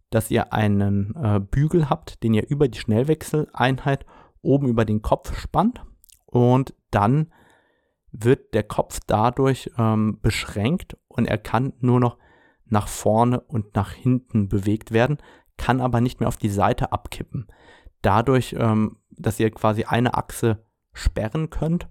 [0.10, 4.06] dass ihr einen äh, Bügel habt, den ihr über die Schnellwechseleinheit
[4.42, 5.84] oben über den Kopf spannt
[6.26, 7.32] und dann
[8.12, 12.18] wird der Kopf dadurch ähm, beschränkt und er kann nur noch
[12.66, 15.18] nach vorne und nach hinten bewegt werden,
[15.58, 17.48] kann aber nicht mehr auf die Seite abkippen.
[18.02, 21.88] Dadurch, ähm, dass ihr quasi eine Achse sperren könnt,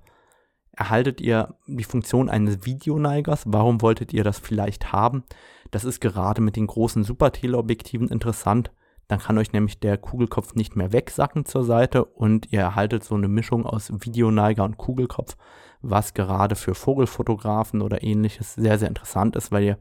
[0.76, 3.44] erhaltet ihr die Funktion eines Videoneigers.
[3.46, 5.24] Warum wolltet ihr das vielleicht haben?
[5.70, 8.72] Das ist gerade mit den großen Super-Teleobjektiven interessant.
[9.08, 13.14] Dann kann euch nämlich der Kugelkopf nicht mehr wegsacken zur Seite und ihr erhaltet so
[13.14, 15.36] eine Mischung aus Videoneiger und Kugelkopf,
[15.82, 19.78] was gerade für Vogelfotografen oder ähnliches sehr, sehr interessant ist, weil ihr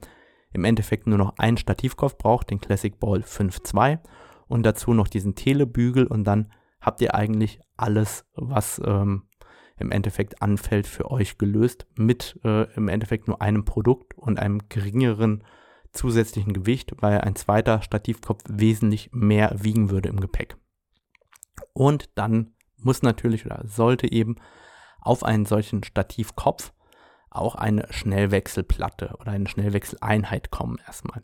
[0.53, 3.99] im Endeffekt nur noch einen Stativkopf braucht, den Classic Ball 5.2
[4.47, 6.51] und dazu noch diesen Telebügel und dann
[6.81, 9.23] habt ihr eigentlich alles, was ähm,
[9.81, 14.61] im Endeffekt anfällt, für euch gelöst mit äh, im Endeffekt nur einem Produkt und einem
[14.69, 15.43] geringeren
[15.91, 20.57] zusätzlichen Gewicht, weil ein zweiter Stativkopf wesentlich mehr wiegen würde im Gepäck.
[21.73, 24.35] Und dann muss natürlich oder sollte eben
[25.01, 26.73] auf einen solchen Stativkopf
[27.29, 31.23] auch eine Schnellwechselplatte oder eine Schnellwechseleinheit kommen erstmal.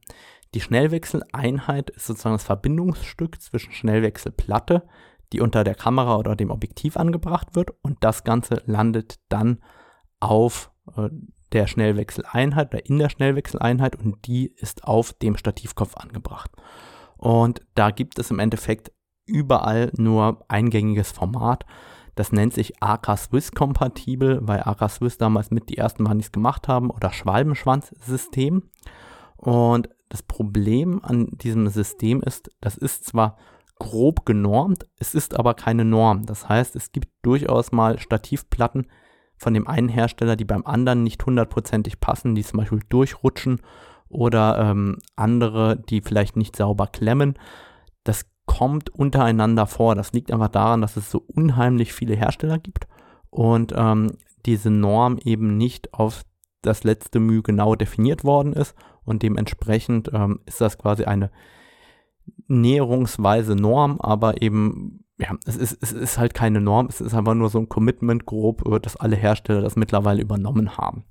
[0.54, 4.88] Die Schnellwechseleinheit ist sozusagen das Verbindungsstück zwischen Schnellwechselplatte,
[5.33, 9.59] die unter der Kamera oder dem Objektiv angebracht wird und das Ganze landet dann
[10.19, 11.09] auf äh,
[11.53, 16.51] der Schnellwechseleinheit oder in der Schnellwechseleinheit und die ist auf dem Stativkopf angebracht.
[17.17, 18.91] Und da gibt es im Endeffekt
[19.25, 21.65] überall nur eingängiges Format.
[22.15, 26.25] Das nennt sich AK Swiss kompatibel, weil AK Swiss damals mit die ersten waren, die
[26.25, 28.63] es gemacht haben, oder Schwalbenschwanz-System.
[29.35, 33.37] Und das Problem an diesem System ist, das ist zwar
[33.79, 36.25] grob genormt, es ist aber keine Norm.
[36.25, 38.87] Das heißt, es gibt durchaus mal Stativplatten
[39.37, 43.61] von dem einen Hersteller, die beim anderen nicht hundertprozentig passen, die zum Beispiel durchrutschen
[44.09, 47.37] oder ähm, andere, die vielleicht nicht sauber klemmen.
[48.03, 49.95] Das kommt untereinander vor.
[49.95, 52.87] Das liegt einfach daran, dass es so unheimlich viele Hersteller gibt
[53.29, 54.13] und ähm,
[54.45, 56.23] diese Norm eben nicht auf
[56.61, 61.29] das letzte Mühe genau definiert worden ist und dementsprechend ähm, ist das quasi eine
[62.47, 67.33] näherungsweise Norm, aber eben, ja, es ist, es ist halt keine Norm, es ist einfach
[67.33, 71.03] nur so ein Commitment grob, dass alle Hersteller das mittlerweile übernommen haben.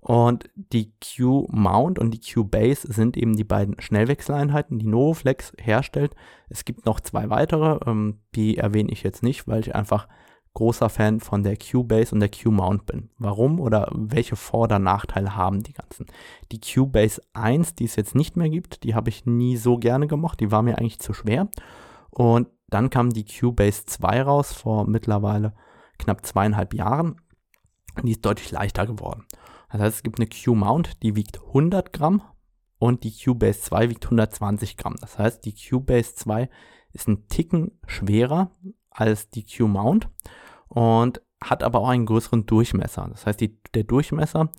[0.00, 6.14] Und die Q-Mount und die Q-Base sind eben die beiden Schnellwechseleinheiten, die Novoflex herstellt.
[6.48, 10.08] Es gibt noch zwei weitere, ähm, die erwähne ich jetzt nicht, weil ich einfach
[10.54, 13.10] großer Fan von der Q-Base und der Q-Mount bin.
[13.18, 16.06] Warum oder welche Vor- oder Nachteile haben die ganzen?
[16.50, 20.06] Die Q-Base 1, die es jetzt nicht mehr gibt, die habe ich nie so gerne
[20.06, 21.48] gemocht, die war mir eigentlich zu schwer.
[22.10, 25.54] Und dann kam die Q-Base 2 raus vor mittlerweile
[25.98, 27.20] knapp zweieinhalb Jahren.
[28.02, 29.26] Die ist deutlich leichter geworden.
[29.70, 32.22] Das heißt, es gibt eine Q-Mount, die wiegt 100 Gramm
[32.78, 34.96] und die Q-Base 2 wiegt 120 Gramm.
[35.00, 36.48] Das heißt, die Q-Base 2
[36.92, 38.50] ist ein Ticken schwerer
[38.90, 40.08] als die Q-Mount
[40.68, 43.08] und hat aber auch einen größeren Durchmesser.
[43.10, 44.50] Das heißt, die, der Durchmesser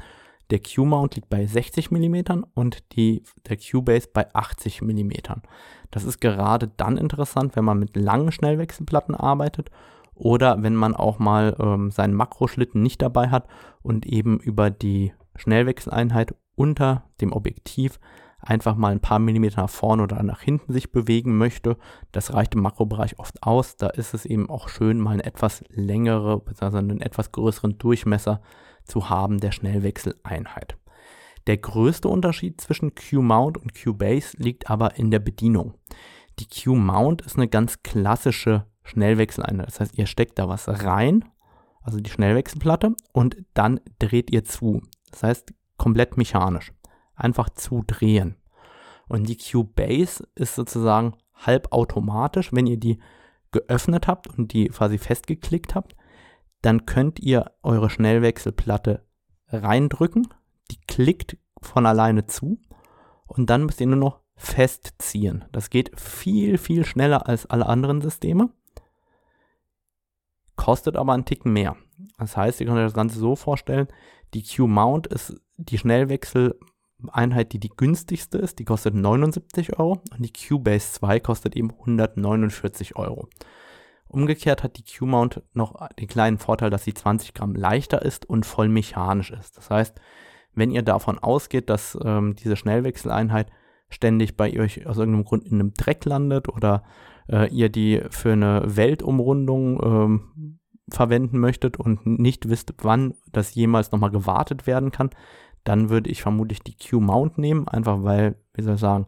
[0.52, 5.12] der Q-Mount liegt bei 60 mm und die, der Q-Base bei 80 mm.
[5.92, 9.72] Das ist gerade dann interessant, wenn man mit langen Schnellwechselplatten arbeitet
[10.14, 13.48] oder wenn man auch mal ähm, seinen Makroschlitten nicht dabei hat
[13.82, 18.00] und eben über die Schnellwechseleinheit unter dem Objektiv
[18.42, 21.78] einfach mal ein paar Millimeter nach vorne oder nach hinten sich bewegen möchte.
[22.12, 23.78] Das reicht im Makrobereich oft aus.
[23.78, 26.78] Da ist es eben auch schön, mal eine etwas längere, bzw.
[26.78, 28.42] einen etwas größeren Durchmesser
[28.84, 30.78] zu haben der Schnellwechseleinheit.
[31.48, 35.74] Der größte Unterschied zwischen Q-Mount und Q-Base liegt aber in der Bedienung.
[36.40, 39.68] Die Q-Mount ist eine ganz klassische Schnellwechseleinheit.
[39.68, 41.26] Das heißt, ihr steckt da was rein,
[41.82, 44.82] also die Schnellwechselplatte, und dann dreht ihr zu.
[45.12, 46.72] Das heißt, komplett mechanisch.
[47.22, 48.36] Einfach zudrehen.
[49.08, 52.54] Und die Q-Base ist sozusagen halbautomatisch.
[52.54, 53.00] Wenn ihr die
[53.52, 55.96] geöffnet habt und die quasi festgeklickt habt,
[56.62, 59.06] dann könnt ihr eure Schnellwechselplatte
[59.48, 60.28] reindrücken.
[60.72, 62.60] Die klickt von alleine zu
[63.26, 65.46] und dann müsst ihr nur noch festziehen.
[65.52, 68.50] Das geht viel, viel schneller als alle anderen Systeme
[70.62, 71.76] kostet aber einen Ticken mehr.
[72.20, 73.88] Das heißt, ihr könnt euch das Ganze so vorstellen,
[74.36, 75.80] die Q-Mount ist die
[77.02, 81.72] Schnellwechseleinheit, die die günstigste ist, die kostet 79 Euro und die Q-Base 2 kostet eben
[81.72, 83.28] 149 Euro.
[84.08, 88.46] Umgekehrt hat die Q-Mount noch den kleinen Vorteil, dass sie 20 Gramm leichter ist und
[88.46, 89.58] voll mechanisch ist.
[89.58, 90.00] Das heißt,
[90.54, 93.50] wenn ihr davon ausgeht, dass ähm, diese Schnellwechseleinheit
[93.90, 96.84] ständig bei euch aus irgendeinem Grund in einem Dreck landet oder
[97.30, 100.60] äh, ihr die für eine Weltumrundung ähm,
[100.90, 105.10] verwenden möchtet und nicht wisst, wann das jemals nochmal gewartet werden kann,
[105.64, 109.08] dann würde ich vermutlich die Q-Mount nehmen, einfach weil, wie soll ich sagen,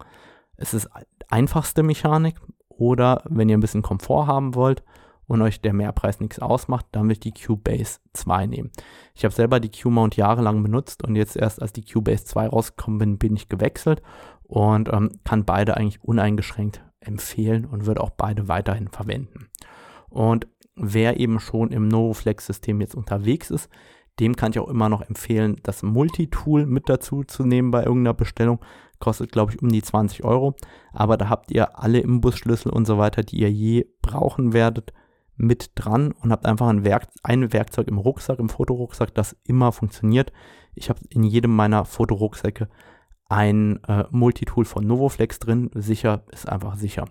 [0.56, 0.90] es ist
[1.30, 2.36] einfachste Mechanik
[2.70, 4.84] oder wenn ihr ein bisschen Komfort haben wollt
[5.28, 8.72] und euch der Mehrpreis nichts ausmacht, dann würde ich die Q-Base 2 nehmen.
[9.16, 13.00] Ich habe selber die Q-Mount jahrelang benutzt und jetzt erst als die Q-Base 2 rausgekommen
[13.00, 14.02] bin, bin ich gewechselt
[14.44, 19.50] und ähm, kann beide eigentlich uneingeschränkt empfehlen und würde auch beide weiterhin verwenden.
[20.10, 23.70] Und wer eben schon im Novoflex-System jetzt unterwegs ist,
[24.20, 28.14] dem kann ich auch immer noch empfehlen, das Multitool mit dazu zu nehmen bei irgendeiner
[28.14, 28.60] Bestellung.
[29.00, 30.56] Kostet, glaube ich, um die 20 Euro.
[30.94, 34.94] Aber da habt ihr alle Imbusschlüssel und so weiter, die ihr je brauchen werdet,
[35.36, 39.72] mit dran und habt einfach ein, Werk ein Werkzeug im Rucksack, im Fotorucksack, das immer
[39.72, 40.32] funktioniert.
[40.76, 42.70] Ich habe in jedem meiner Fotorucksäcke
[43.30, 45.72] ein äh, Multitool von Novoflex drin.
[45.74, 47.06] Sicher ist einfach sicher.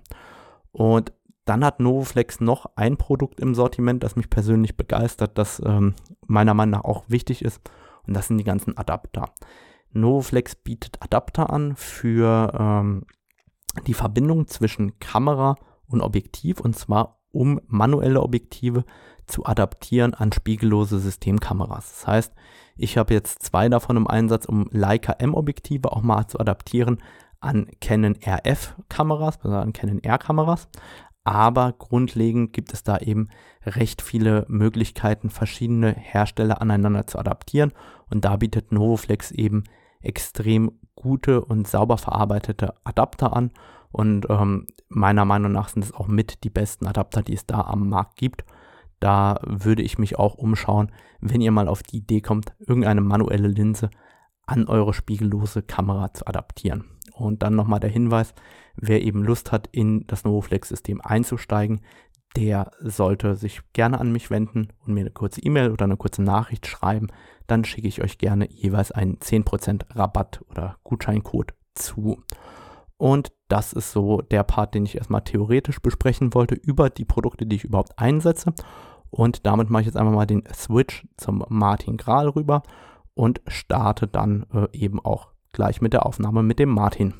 [0.70, 1.12] Und
[1.44, 5.94] dann hat Novoflex noch ein Produkt im Sortiment, das mich persönlich begeistert, das ähm,
[6.26, 7.60] meiner Meinung nach auch wichtig ist.
[8.06, 9.30] Und das sind die ganzen Adapter.
[9.90, 13.04] Novoflex bietet Adapter an für ähm,
[13.86, 18.84] die Verbindung zwischen Kamera und Objektiv und zwar um manuelle Objektive
[19.26, 21.90] zu adaptieren an spiegellose Systemkameras.
[21.90, 22.34] Das heißt,
[22.76, 27.02] Ich habe jetzt zwei davon im Einsatz, um Leica M-Objektive auch mal zu adaptieren
[27.40, 30.68] an Canon RF-Kameras, also an Canon R-Kameras.
[31.24, 33.28] Aber grundlegend gibt es da eben
[33.64, 37.72] recht viele Möglichkeiten, verschiedene Hersteller aneinander zu adaptieren.
[38.10, 39.64] Und da bietet Novoflex eben
[40.00, 43.52] extrem gute und sauber verarbeitete Adapter an.
[43.92, 47.60] Und ähm, meiner Meinung nach sind es auch mit die besten Adapter, die es da
[47.60, 48.44] am Markt gibt.
[48.98, 53.48] Da würde ich mich auch umschauen, wenn ihr mal auf die Idee kommt, irgendeine manuelle
[53.48, 53.90] Linse
[54.46, 56.84] an eure spiegellose Kamera zu adaptieren.
[57.14, 58.34] Und dann nochmal der Hinweis,
[58.76, 61.80] wer eben Lust hat, in das Novoflex-System einzusteigen,
[62.36, 66.22] der sollte sich gerne an mich wenden und mir eine kurze E-Mail oder eine kurze
[66.22, 67.08] Nachricht schreiben.
[67.46, 72.22] Dann schicke ich euch gerne jeweils einen 10% Rabatt oder Gutscheincode zu.
[72.96, 77.44] Und das ist so der Part, den ich erstmal theoretisch besprechen wollte über die Produkte,
[77.44, 78.54] die ich überhaupt einsetze.
[79.10, 82.62] Und damit mache ich jetzt einfach mal den Switch zum Martin Grahl rüber
[83.14, 87.12] und starte dann äh, eben auch gleich mit der Aufnahme mit dem Martin.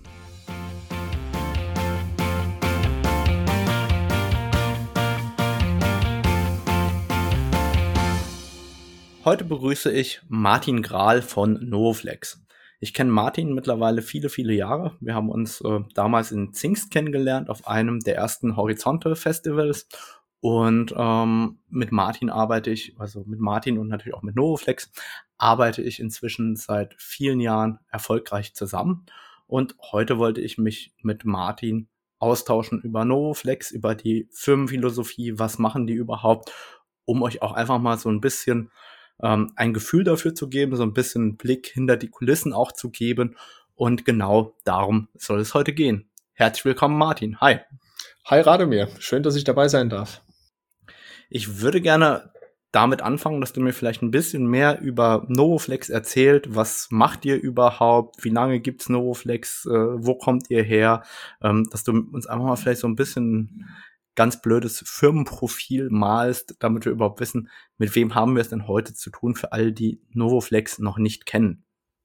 [9.25, 12.43] Heute begrüße ich Martin Grahl von Novoflex.
[12.81, 14.97] Ich kenne Martin mittlerweile viele, viele Jahre.
[15.01, 19.87] Wir haben uns äh, damals in Zingst kennengelernt auf einem der ersten Horizonte-Festivals.
[20.41, 24.91] Und ähm, mit Martin arbeite ich, also mit Martin und natürlich auch mit Novoflex,
[25.43, 29.05] arbeite ich inzwischen seit vielen Jahren erfolgreich zusammen.
[29.49, 31.89] Und heute wollte ich mich mit Martin
[32.21, 36.53] austauschen über Novoflex, über die Firmenphilosophie, was machen die überhaupt,
[37.05, 38.71] um euch auch einfach mal so ein bisschen
[39.21, 42.91] ähm, ein Gefühl dafür zu geben, so ein bisschen Blick hinter die Kulissen auch zu
[42.91, 43.37] geben.
[43.75, 46.09] Und genau darum soll es heute gehen.
[46.35, 47.41] Herzlich willkommen, Martin.
[47.41, 47.59] Hi.
[48.27, 50.23] Hi Radomir, schön, dass ich dabei sein darf.
[51.29, 52.33] Ich würde gerne
[52.73, 56.55] damit anfangen, dass du mir vielleicht ein bisschen mehr über Novoflex erzählt.
[56.55, 58.25] Was macht ihr überhaupt?
[58.25, 59.67] Wie lange gibt's Novoflex?
[59.67, 61.03] Äh, wo kommt ihr her?
[61.43, 63.69] Ähm, dass du uns einfach mal vielleicht so ein bisschen
[64.15, 68.95] ganz blödes Firmenprofil malst, damit wir überhaupt wissen, mit wem haben wir es denn heute
[68.95, 71.65] zu tun, für all die Novoflex noch nicht kennen.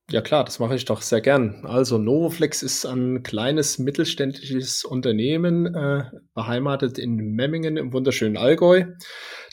[0.09, 1.65] Ja klar, das mache ich doch sehr gern.
[1.65, 8.85] Also Novoflex ist ein kleines mittelständisches Unternehmen, äh, beheimatet in Memmingen im wunderschönen Allgäu.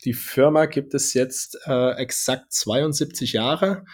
[0.05, 3.85] Die Firma gibt es jetzt äh, exakt 72 Jahre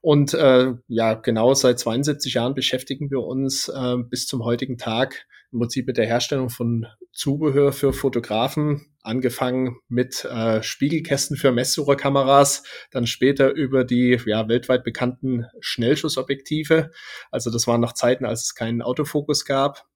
[0.00, 5.26] und äh, ja, genau seit 72 Jahren beschäftigen wir uns äh, bis zum heutigen Tag
[5.52, 12.62] im Prinzip mit der Herstellung von Zubehör für Fotografen, angefangen mit äh, Spiegelkästen für Messsucherkameras,
[12.90, 16.90] dann später über die ja, weltweit bekannten Schnellschussobjektive.
[17.30, 19.86] Also das waren noch Zeiten, als es keinen Autofokus gab.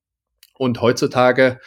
[0.54, 1.60] Und heutzutage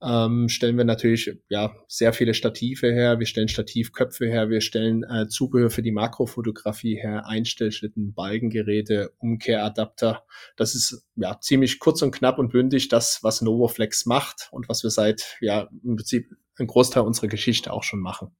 [0.00, 3.18] ähm, stellen wir natürlich ja sehr viele Stative her.
[3.18, 10.24] Wir stellen Stativköpfe her, wir stellen äh, Zubehör für die Makrofotografie her, Einstellschlitten, Balkengeräte, Umkehradapter.
[10.56, 14.82] Das ist ja ziemlich kurz und knapp und bündig das, was Novoflex macht und was
[14.84, 18.30] wir seit ja im Prinzip ein Großteil unserer Geschichte auch schon machen.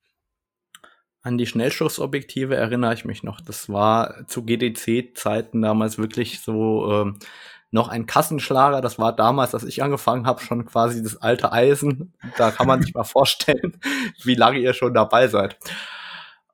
[1.23, 3.41] An die Schnellschussobjektive erinnere ich mich noch.
[3.41, 7.19] Das war zu GDC-Zeiten damals wirklich so ähm,
[7.71, 8.81] noch ein Kassenschlager.
[8.81, 12.15] Das war damals, als ich angefangen habe, schon quasi das alte Eisen.
[12.37, 13.79] Da kann man sich mal vorstellen,
[14.25, 15.59] wie lange ihr schon dabei seid.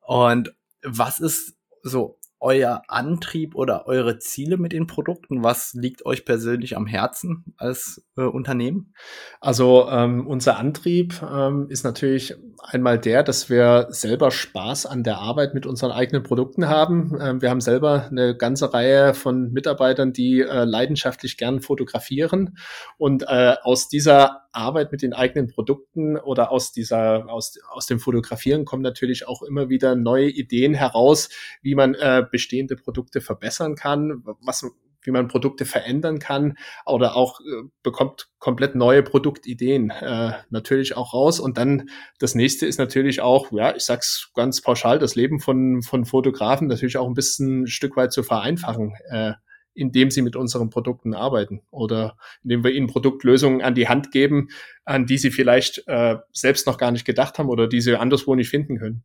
[0.01, 5.43] Und was ist so euer Antrieb oder eure Ziele mit den Produkten?
[5.43, 8.93] Was liegt euch persönlich am Herzen als äh, Unternehmen?
[9.39, 15.17] Also ähm, unser Antrieb ähm, ist natürlich einmal der, dass wir selber Spaß an der
[15.17, 17.17] Arbeit mit unseren eigenen Produkten haben.
[17.19, 22.57] Ähm, wir haben selber eine ganze Reihe von Mitarbeitern, die äh, leidenschaftlich gern fotografieren
[22.97, 27.99] und äh, aus dieser Arbeit mit den eigenen Produkten oder aus dieser, aus, aus dem
[27.99, 31.29] Fotografieren kommen natürlich auch immer wieder neue Ideen heraus,
[31.61, 34.65] wie man äh, bestehende Produkte verbessern kann, was,
[35.05, 41.13] wie man Produkte verändern kann oder auch äh, bekommt komplett neue Produktideen äh, natürlich auch
[41.13, 41.39] raus.
[41.39, 41.89] Und dann
[42.19, 46.67] das nächste ist natürlich auch, ja, ich sag's ganz pauschal, das Leben von, von Fotografen
[46.67, 48.93] natürlich auch ein bisschen ein Stück weit zu vereinfachen.
[49.09, 49.33] Äh,
[49.75, 54.47] indem sie mit unseren Produkten arbeiten oder indem wir ihnen Produktlösungen an die Hand geben,
[54.85, 58.33] an die sie vielleicht äh, selbst noch gar nicht gedacht haben oder die sie anderswo
[58.35, 59.03] nicht finden können.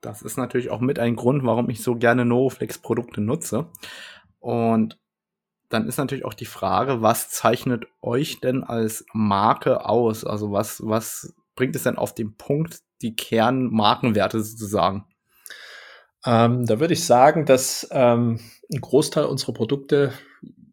[0.00, 3.66] Das ist natürlich auch mit ein Grund, warum ich so gerne Novoflex-Produkte nutze.
[4.40, 4.98] Und
[5.68, 10.24] dann ist natürlich auch die Frage, was zeichnet euch denn als Marke aus?
[10.24, 15.04] Also was, was bringt es denn auf den Punkt, die Kernmarkenwerte sozusagen?
[16.24, 18.40] Ähm, da würde ich sagen, dass ähm,
[18.72, 20.12] ein Großteil unserer Produkte,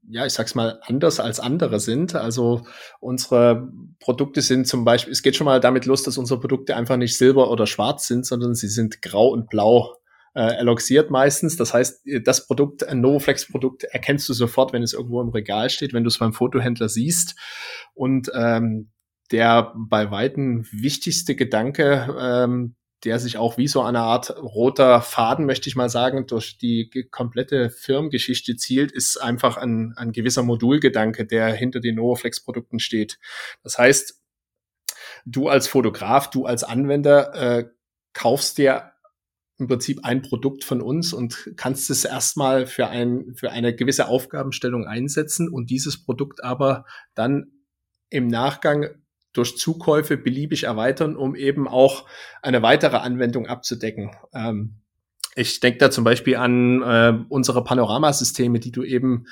[0.07, 2.15] ja, ich sag's mal, anders als andere sind.
[2.15, 2.63] Also
[2.99, 6.97] unsere Produkte sind zum Beispiel, es geht schon mal damit los, dass unsere Produkte einfach
[6.97, 9.95] nicht silber oder schwarz sind, sondern sie sind grau und blau
[10.35, 11.55] äh, eloxiert meistens.
[11.55, 15.93] Das heißt, das Produkt, ein Novoflex-Produkt, erkennst du sofort, wenn es irgendwo im Regal steht,
[15.93, 17.35] wenn du es beim Fotohändler siehst.
[17.93, 18.91] Und ähm,
[19.31, 25.45] der bei Weitem wichtigste Gedanke, ähm, der sich auch wie so eine Art roter Faden,
[25.45, 31.25] möchte ich mal sagen, durch die komplette Firmengeschichte zielt, ist einfach ein, ein gewisser Modulgedanke,
[31.25, 33.19] der hinter den Novoflex-Produkten steht.
[33.63, 34.21] Das heißt,
[35.25, 37.69] du als Fotograf, du als Anwender äh,
[38.13, 38.91] kaufst dir
[39.57, 44.07] im Prinzip ein Produkt von uns und kannst es erstmal für, ein, für eine gewisse
[44.07, 47.51] Aufgabenstellung einsetzen und dieses Produkt aber dann
[48.09, 48.87] im Nachgang
[49.33, 52.07] durch Zukäufe beliebig erweitern, um eben auch
[52.41, 54.11] eine weitere Anwendung abzudecken.
[54.33, 54.81] Ähm,
[55.35, 59.25] ich denke da zum Beispiel an äh, unsere Panoramasysteme, die du eben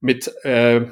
[0.00, 0.86] mit, äh,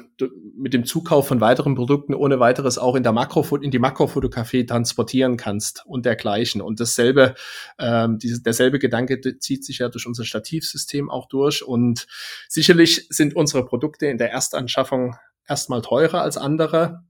[0.55, 4.67] mit dem Zukauf von weiteren Produkten ohne weiteres auch in der Makro in die Makrofotografie
[4.67, 6.61] transportieren kannst und dergleichen.
[6.61, 7.33] Und dasselbe,
[7.79, 11.65] ähm, diese, derselbe Gedanke zieht sich ja durch unser Stativsystem auch durch.
[11.65, 12.05] Und
[12.47, 15.15] sicherlich sind unsere Produkte in der Erstanschaffung
[15.47, 17.03] erstmal teurer als andere.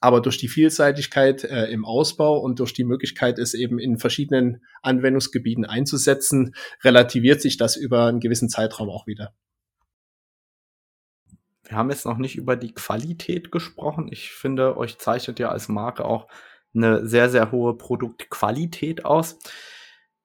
[0.00, 4.62] Aber durch die Vielseitigkeit äh, im Ausbau und durch die Möglichkeit, es eben in verschiedenen
[4.82, 6.54] Anwendungsgebieten einzusetzen,
[6.84, 9.32] relativiert sich das über einen gewissen Zeitraum auch wieder.
[11.74, 14.06] Wir haben jetzt noch nicht über die Qualität gesprochen.
[14.08, 16.28] Ich finde, euch zeichnet ja als Marke auch
[16.72, 19.40] eine sehr, sehr hohe Produktqualität aus.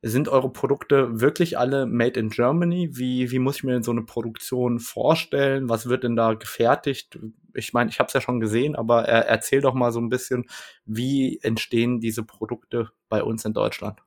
[0.04, 2.92] Sind eure Produkte wirklich alle made in Germany?
[2.92, 5.70] Wie, wie muss ich mir denn so eine Produktion vorstellen?
[5.70, 7.18] Was wird denn da gefertigt?
[7.56, 10.10] Ich meine, ich habe es ja schon gesehen, aber er, erzähl doch mal so ein
[10.10, 10.46] bisschen,
[10.86, 14.04] wie entstehen diese Produkte bei uns in Deutschland?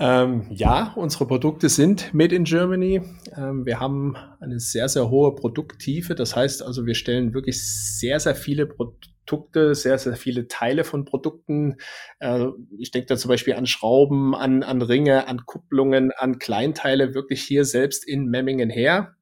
[0.00, 3.02] Ähm, ja, unsere Produkte sind made in Germany.
[3.36, 6.14] Ähm, wir haben eine sehr, sehr hohe Produkttiefe.
[6.14, 11.04] Das heißt also, wir stellen wirklich sehr, sehr viele Produkte, sehr, sehr viele Teile von
[11.04, 11.78] Produkten.
[12.20, 12.46] Äh,
[12.78, 17.42] ich denke da zum Beispiel an Schrauben, an, an Ringe, an Kupplungen, an Kleinteile wirklich
[17.42, 19.16] hier selbst in Memmingen her.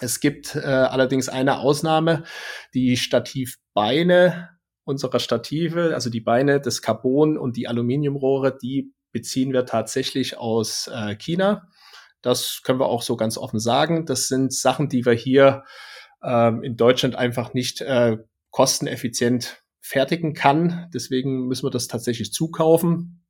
[0.00, 2.24] Es gibt äh, allerdings eine Ausnahme,
[2.74, 4.50] die Stativbeine
[4.84, 10.88] unserer Stative, also die Beine, des Carbon und die Aluminiumrohre, die beziehen wir tatsächlich aus
[10.92, 11.68] äh, China.
[12.22, 14.06] Das können wir auch so ganz offen sagen.
[14.06, 15.64] Das sind Sachen, die wir hier
[16.22, 18.18] ähm, in Deutschland einfach nicht äh,
[18.50, 20.88] kosteneffizient fertigen kann.
[20.92, 23.24] Deswegen müssen wir das tatsächlich zukaufen.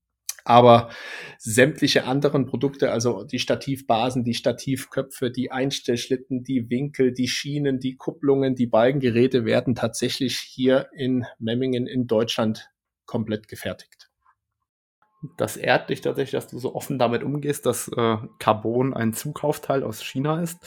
[0.45, 0.91] Aber
[1.39, 7.97] sämtliche anderen Produkte, also die Stativbasen, die Stativköpfe, die Einstellschlitten, die Winkel, die Schienen, die
[7.97, 12.71] Kupplungen, die Balkengeräte werden tatsächlich hier in Memmingen in Deutschland
[13.05, 14.10] komplett gefertigt.
[15.37, 19.83] Das ehrt dich tatsächlich, dass du so offen damit umgehst, dass äh, Carbon ein Zukaufteil
[19.83, 20.59] aus China ist.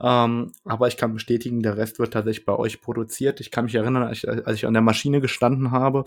[0.00, 3.38] Ähm, aber ich kann bestätigen, der Rest wird tatsächlich bei euch produziert.
[3.38, 6.04] Ich kann mich erinnern, als ich, als ich an der Maschine gestanden habe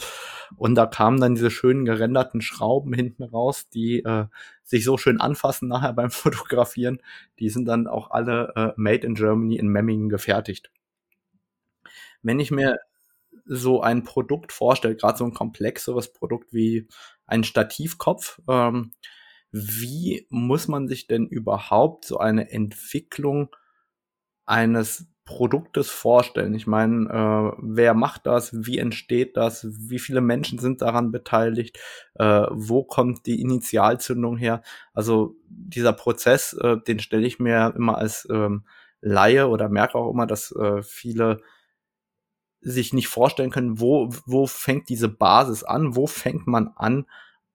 [0.58, 4.26] und da kamen dann diese schönen gerenderten Schrauben hinten raus, die äh,
[4.64, 7.02] sich so schön anfassen nachher beim Fotografieren.
[7.40, 10.72] Die sind dann auch alle äh, made in Germany in Memmingen gefertigt.
[12.22, 12.80] Wenn ich mir
[13.46, 16.88] so ein Produkt vorstelle, gerade so ein komplexeres Produkt wie
[17.26, 18.94] ein Stativkopf, ähm,
[19.52, 23.56] wie muss man sich denn überhaupt so eine Entwicklung
[24.46, 26.54] eines Produktes vorstellen?
[26.54, 28.52] Ich meine, äh, wer macht das?
[28.66, 29.66] Wie entsteht das?
[29.70, 31.80] Wie viele Menschen sind daran beteiligt?
[32.16, 34.64] Äh, wo kommt die Initialzündung her?
[34.94, 38.66] Also dieser Prozess, äh, den stelle ich mir immer als ähm,
[39.02, 41.42] Laie oder merke auch immer, dass äh, viele
[42.64, 47.06] sich nicht vorstellen können, wo, wo fängt diese Basis an, wo fängt man an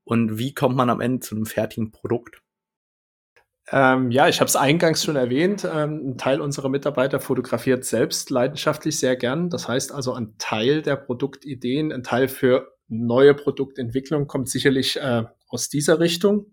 [0.05, 2.43] und wie kommt man am Ende zu einem fertigen Produkt.
[3.71, 5.69] Ähm, ja, ich habe es eingangs schon erwähnt.
[5.71, 9.51] Ähm, ein Teil unserer Mitarbeiter fotografiert selbst leidenschaftlich sehr gern.
[9.51, 15.25] Das heißt also, ein Teil der Produktideen, ein Teil für neue Produktentwicklung kommt sicherlich äh,
[15.49, 16.47] aus dieser Richtung.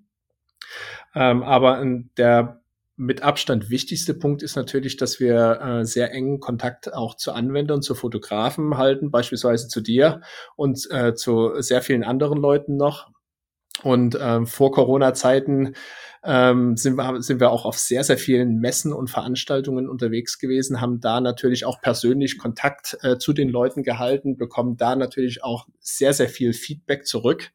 [1.14, 1.82] Ähm, aber
[2.18, 2.62] der
[2.98, 7.82] mit Abstand wichtigste Punkt ist natürlich, dass wir äh, sehr engen Kontakt auch zu Anwendern,
[7.82, 10.22] zu Fotografen halten, beispielsweise zu dir
[10.56, 13.10] und äh, zu sehr vielen anderen Leuten noch.
[13.84, 15.76] Und ähm, vor Corona-Zeiten
[16.24, 20.80] ähm, sind, wir, sind wir auch auf sehr, sehr vielen Messen und Veranstaltungen unterwegs gewesen,
[20.80, 25.68] haben da natürlich auch persönlich Kontakt äh, zu den Leuten gehalten, bekommen da natürlich auch
[25.80, 27.52] sehr, sehr viel Feedback zurück.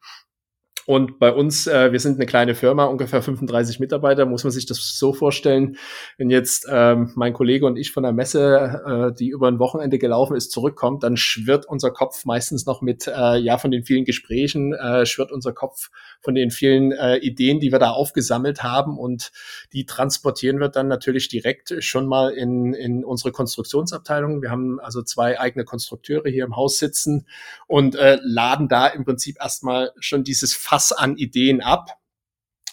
[0.90, 4.66] Und bei uns, äh, wir sind eine kleine Firma, ungefähr 35 Mitarbeiter, muss man sich
[4.66, 5.76] das so vorstellen.
[6.18, 10.00] Wenn jetzt ähm, mein Kollege und ich von der Messe, äh, die über ein Wochenende
[10.00, 14.04] gelaufen ist, zurückkommt, dann schwirrt unser Kopf meistens noch mit, äh, ja, von den vielen
[14.04, 15.90] Gesprächen, äh, schwirrt unser Kopf
[16.22, 18.98] von den vielen äh, Ideen, die wir da aufgesammelt haben.
[18.98, 19.30] Und
[19.72, 24.42] die transportieren wir dann natürlich direkt schon mal in, in unsere Konstruktionsabteilung.
[24.42, 27.28] Wir haben also zwei eigene Konstrukteure hier im Haus sitzen
[27.68, 31.90] und äh, laden da im Prinzip erstmal schon dieses Fass an Ideen ab.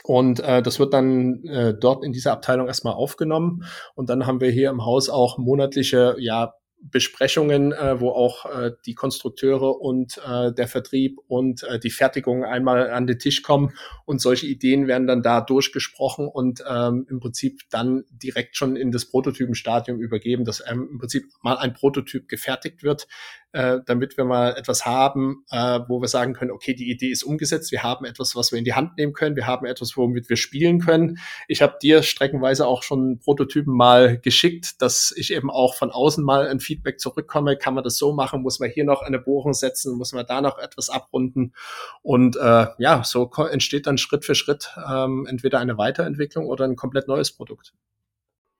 [0.03, 3.65] Und äh, das wird dann äh, dort in dieser Abteilung erstmal aufgenommen.
[3.93, 8.71] Und dann haben wir hier im Haus auch monatliche ja, Besprechungen, äh, wo auch äh,
[8.85, 13.73] die Konstrukteure und äh, der Vertrieb und äh, die Fertigung einmal an den Tisch kommen
[14.05, 18.91] und solche Ideen werden dann da durchgesprochen und ähm, im Prinzip dann direkt schon in
[18.91, 23.07] das Prototypenstadium übergeben, dass ähm, im Prinzip mal ein Prototyp gefertigt wird,
[23.53, 27.23] äh, damit wir mal etwas haben, äh, wo wir sagen können, okay, die Idee ist
[27.23, 30.29] umgesetzt, wir haben etwas, was wir in die Hand nehmen können, wir haben etwas, womit
[30.29, 31.17] wir spielen können.
[31.47, 36.23] Ich habe dir streckenweise auch schon Prototypen mal geschickt, dass ich eben auch von außen
[36.23, 39.53] mal ein Feedback zurückkomme, kann man das so machen, muss man hier noch eine Bohrung
[39.53, 41.53] setzen, muss man da noch etwas abrunden?
[42.01, 46.75] Und äh, ja, so entsteht dann Schritt für Schritt ähm, entweder eine Weiterentwicklung oder ein
[46.75, 47.73] komplett neues Produkt.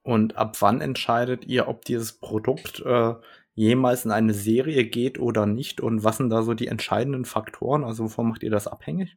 [0.02, 3.14] Und ab wann entscheidet ihr, ob dieses Produkt äh,
[3.58, 5.80] jemals in eine Serie geht oder nicht?
[5.80, 7.82] Und was sind da so die entscheidenden Faktoren?
[7.82, 9.16] Also wovon macht ihr das abhängig?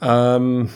[0.00, 0.68] Ähm,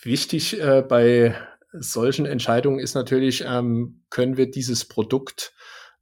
[0.00, 1.34] wichtig äh, bei
[1.72, 5.54] solchen Entscheidungen ist natürlich, ähm, können wir dieses Produkt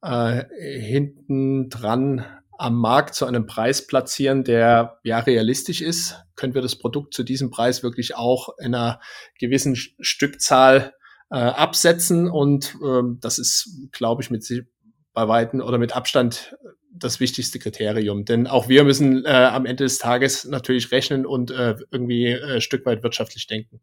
[0.02, 2.26] äh, hinten dran
[2.58, 6.22] am Markt zu einem Preis platzieren, der ja realistisch ist?
[6.36, 9.00] Können wir das Produkt zu diesem Preis wirklich auch in einer
[9.40, 10.92] gewissen Stückzahl
[11.30, 12.28] äh, absetzen?
[12.28, 14.44] Und ähm, das ist, glaube ich, mit
[15.14, 16.56] bei Weitem oder mit Abstand
[16.92, 18.24] das wichtigste Kriterium.
[18.24, 22.60] Denn auch wir müssen äh, am Ende des Tages natürlich rechnen und äh, irgendwie äh,
[22.60, 23.80] Stück weit wirtschaftlich denken.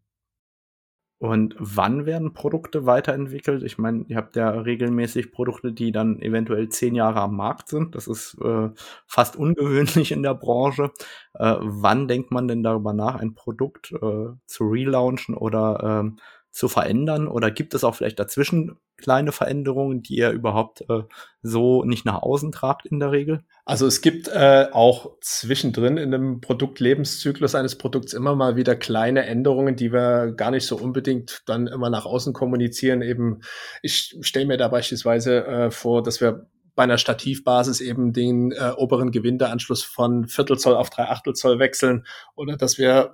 [1.21, 3.61] Und wann werden Produkte weiterentwickelt?
[3.61, 7.93] Ich meine, ihr habt ja regelmäßig Produkte, die dann eventuell zehn Jahre am Markt sind.
[7.93, 8.69] Das ist äh,
[9.05, 10.89] fast ungewöhnlich in der Branche.
[11.35, 16.17] Äh, wann denkt man denn darüber nach, ein Produkt äh, zu relaunchen oder ähm,
[16.51, 17.27] zu verändern?
[17.27, 21.03] Oder gibt es auch vielleicht dazwischen kleine Veränderungen, die ihr überhaupt äh,
[21.41, 23.43] so nicht nach außen tragt in der Regel?
[23.65, 29.25] Also es gibt äh, auch zwischendrin in einem Produktlebenszyklus eines Produkts immer mal wieder kleine
[29.25, 33.01] Änderungen, die wir gar nicht so unbedingt dann immer nach außen kommunizieren.
[33.01, 33.41] Eben,
[33.81, 38.71] ich stelle mir da beispielsweise äh, vor, dass wir bei einer Stativbasis eben den äh,
[38.77, 43.13] oberen Gewindeanschluss von Viertelzoll auf drei Achtelzoll wechseln oder dass wir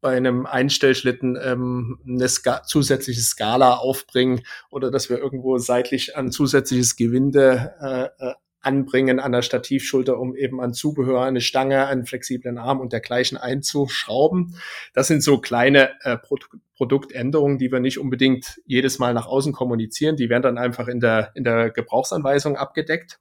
[0.00, 6.30] bei einem Einstellschlitten ähm, eine Ska zusätzliche Skala aufbringen oder dass wir irgendwo seitlich ein
[6.30, 12.04] zusätzliches Gewinde äh, äh, anbringen an der Stativschulter, um eben an Zubehör, eine Stange, einen
[12.04, 14.56] flexiblen Arm und dergleichen einzuschrauben.
[14.92, 16.36] Das sind so kleine äh, Pro
[16.76, 20.16] Produktänderungen, die wir nicht unbedingt jedes Mal nach außen kommunizieren.
[20.16, 23.18] Die werden dann einfach in der, in der Gebrauchsanweisung abgedeckt.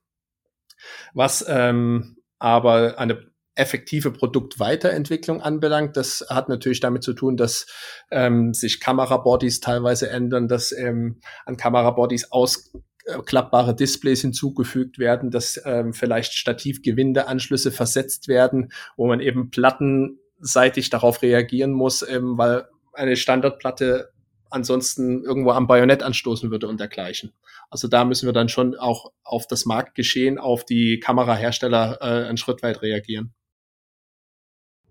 [1.13, 3.28] Was ähm, aber eine
[3.59, 5.97] effektive Produktweiterentwicklung anbelangt.
[5.97, 7.67] Das hat natürlich damit zu tun, dass
[8.09, 15.93] ähm, sich Kamerabodies teilweise ändern, dass ähm, an Kamerabodies ausklappbare Displays hinzugefügt werden, dass ähm,
[15.93, 24.11] vielleicht Stativgewindeanschlüsse versetzt werden, wo man eben plattenseitig darauf reagieren muss, ähm, weil eine Standardplatte
[24.49, 27.33] ansonsten irgendwo am Bajonett anstoßen würde und dergleichen.
[27.69, 32.37] Also da müssen wir dann schon auch auf das Marktgeschehen, auf die Kamerahersteller äh, einen
[32.37, 33.33] Schritt weit reagieren.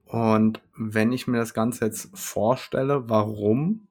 [0.08, 3.88] Und wenn ich mir das Ganze jetzt vorstelle, warum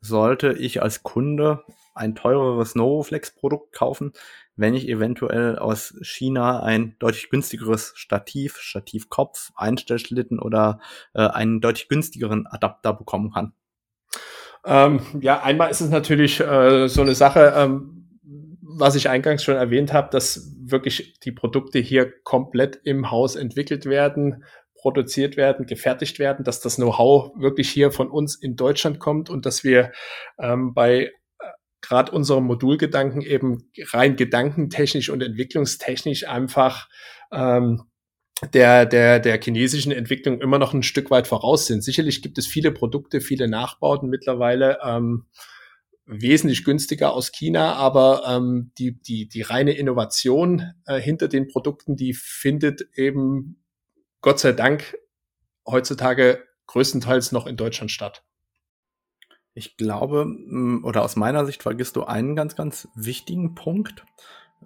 [0.00, 4.12] sollte ich als Kunde ein teureres Novoflex-Produkt kaufen,
[4.54, 10.78] wenn ich eventuell aus China ein deutlich günstigeres Stativ, Stativkopf, Einstellschlitten oder
[11.12, 13.52] äh, einen deutlich günstigeren Adapter bekommen kann?
[14.64, 18.20] Ähm, ja, einmal ist es natürlich äh, so eine Sache, ähm,
[18.60, 23.86] was ich eingangs schon erwähnt habe, dass wirklich die Produkte hier komplett im Haus entwickelt
[23.86, 24.44] werden,
[24.78, 29.44] produziert werden, gefertigt werden, dass das Know-how wirklich hier von uns in Deutschland kommt und
[29.44, 29.92] dass wir
[30.38, 31.10] ähm, bei äh,
[31.80, 36.88] gerade unserem Modulgedanken eben rein gedankentechnisch und entwicklungstechnisch einfach
[37.32, 37.82] ähm,
[38.54, 41.82] der, der, der chinesischen Entwicklung immer noch ein Stück weit voraus sind.
[41.82, 45.26] Sicherlich gibt es viele Produkte, viele Nachbauten mittlerweile, ähm,
[46.06, 51.96] wesentlich günstiger aus China, aber ähm, die, die, die reine Innovation äh, hinter den Produkten,
[51.96, 53.62] die findet eben
[54.20, 54.96] Gott sei Dank
[55.66, 58.24] heutzutage größtenteils noch in Deutschland statt.
[59.54, 60.26] Ich glaube,
[60.84, 64.04] oder aus meiner Sicht vergisst du einen ganz, ganz wichtigen Punkt,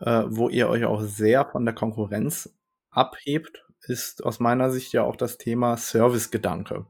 [0.01, 2.55] äh, wo ihr euch auch sehr von der Konkurrenz
[2.91, 6.87] abhebt, ist aus meiner Sicht ja auch das Thema Servicegedanke.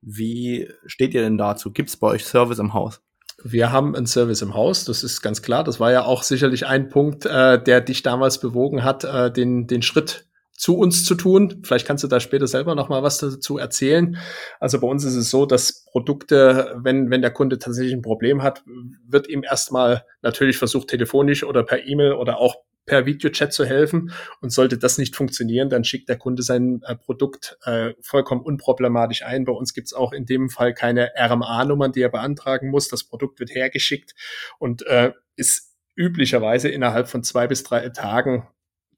[0.00, 1.72] Wie steht ihr denn dazu?
[1.72, 3.02] Gibt es bei euch Service im Haus?
[3.42, 5.64] Wir haben einen Service im Haus, das ist ganz klar.
[5.64, 9.66] Das war ja auch sicherlich ein Punkt, äh, der dich damals bewogen hat, äh, den,
[9.66, 10.29] den Schritt
[10.60, 11.62] zu uns zu tun.
[11.64, 14.18] Vielleicht kannst du da später selber noch mal was dazu erzählen.
[14.58, 18.42] Also bei uns ist es so, dass Produkte, wenn, wenn der Kunde tatsächlich ein Problem
[18.42, 18.62] hat,
[19.08, 24.12] wird ihm erstmal natürlich versucht, telefonisch oder per E-Mail oder auch per Videochat zu helfen.
[24.42, 29.22] Und sollte das nicht funktionieren, dann schickt der Kunde sein äh, Produkt äh, vollkommen unproblematisch
[29.22, 29.46] ein.
[29.46, 32.88] Bei uns gibt's auch in dem Fall keine RMA-Nummern, die er beantragen muss.
[32.88, 34.14] Das Produkt wird hergeschickt
[34.58, 38.46] und äh, ist üblicherweise innerhalb von zwei bis drei Tagen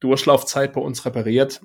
[0.02, 1.62] Durchlaufzeit bei uns repariert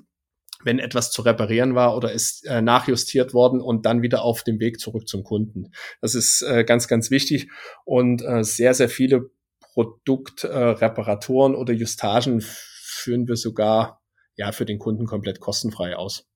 [0.64, 4.58] wenn etwas zu reparieren war oder ist äh, nachjustiert worden und dann wieder auf dem
[4.60, 5.72] Weg zurück zum Kunden.
[6.00, 7.50] Das ist äh, ganz, ganz wichtig
[7.84, 9.30] und äh, sehr, sehr viele
[9.60, 14.02] Produktreparaturen äh, oder Justagen führen wir sogar
[14.34, 16.26] ja für den Kunden komplett kostenfrei aus.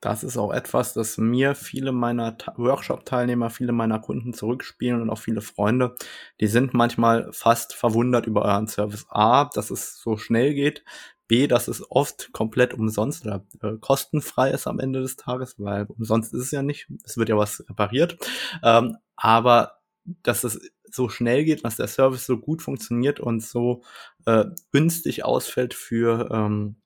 [0.00, 5.18] Das ist auch etwas, das mir viele meiner Workshop-Teilnehmer, viele meiner Kunden zurückspielen und auch
[5.18, 5.96] viele Freunde.
[6.40, 9.06] Die sind manchmal fast verwundert über euren Service.
[9.08, 10.84] A, dass es so schnell geht.
[11.26, 15.86] B, dass es oft komplett umsonst oder äh, kostenfrei ist am Ende des Tages, weil
[15.86, 16.88] umsonst ist es ja nicht.
[17.04, 18.16] Es wird ja was repariert.
[18.62, 19.78] Ähm, aber
[20.22, 20.58] dass es
[20.90, 23.82] so schnell geht, dass der Service so gut funktioniert und so
[24.26, 26.76] äh, günstig ausfällt für ähm,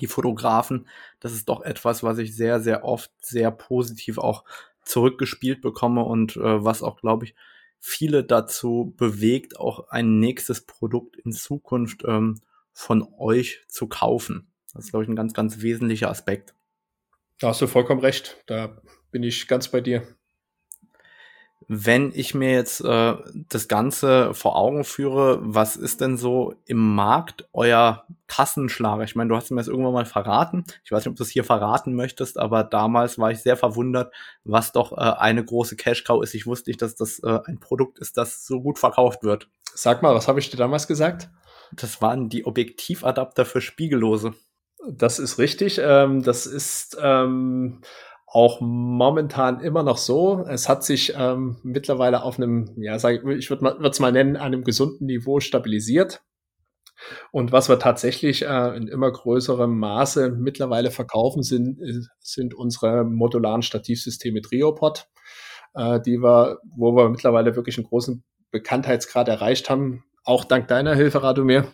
[0.00, 0.88] die Fotografen,
[1.20, 4.44] das ist doch etwas, was ich sehr, sehr oft sehr positiv auch
[4.82, 7.34] zurückgespielt bekomme und äh, was auch, glaube ich,
[7.78, 12.40] viele dazu bewegt, auch ein nächstes Produkt in Zukunft ähm,
[12.72, 14.48] von euch zu kaufen.
[14.72, 16.54] Das ist, glaube ich, ein ganz, ganz wesentlicher Aspekt.
[17.40, 18.42] Da hast du vollkommen recht.
[18.46, 18.80] Da
[19.10, 20.06] bin ich ganz bei dir.
[21.68, 23.14] Wenn ich mir jetzt äh,
[23.48, 29.02] das Ganze vor Augen führe, was ist denn so im Markt euer Kassenschlager?
[29.02, 30.64] Ich meine, du hast mir das irgendwann mal verraten.
[30.84, 34.14] Ich weiß nicht, ob du es hier verraten möchtest, aber damals war ich sehr verwundert,
[34.44, 36.34] was doch äh, eine große Cash-Cow ist.
[36.34, 39.48] Ich wusste nicht, dass das äh, ein Produkt ist, das so gut verkauft wird.
[39.74, 41.28] Sag mal, was habe ich dir damals gesagt?
[41.72, 44.34] Das waren die Objektivadapter für Spiegellose.
[44.88, 45.80] Das ist richtig.
[45.82, 47.80] Ähm, das ist ähm,
[48.26, 50.44] auch momentan immer noch so.
[50.48, 54.36] Es hat sich ähm, mittlerweile auf einem, ja, sag ich, ich würde es mal nennen,
[54.36, 56.22] einem gesunden Niveau stabilisiert.
[57.30, 61.78] Und was wir tatsächlich äh, in immer größerem Maße mittlerweile verkaufen, sind,
[62.20, 65.06] sind unsere modularen Stativsysteme Triopod,
[65.74, 70.94] äh, die wir, wo wir mittlerweile wirklich einen großen Bekanntheitsgrad erreicht haben auch dank deiner
[70.94, 71.72] Hilfe, Radomir.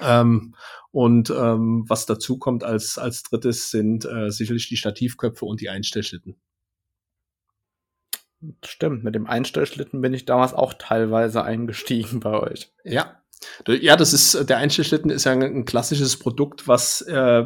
[0.00, 0.54] Ähm,
[0.90, 5.68] und ähm, was dazu kommt als, als drittes sind äh, sicherlich die Stativköpfe und die
[5.68, 6.36] Einstellschlitten.
[8.64, 12.72] Stimmt, mit dem Einstellschlitten bin ich damals auch teilweise eingestiegen bei euch.
[12.84, 13.20] Ja,
[13.68, 17.44] ja, das ist der Einstellschlitten ist ja ein, ein klassisches Produkt, was äh,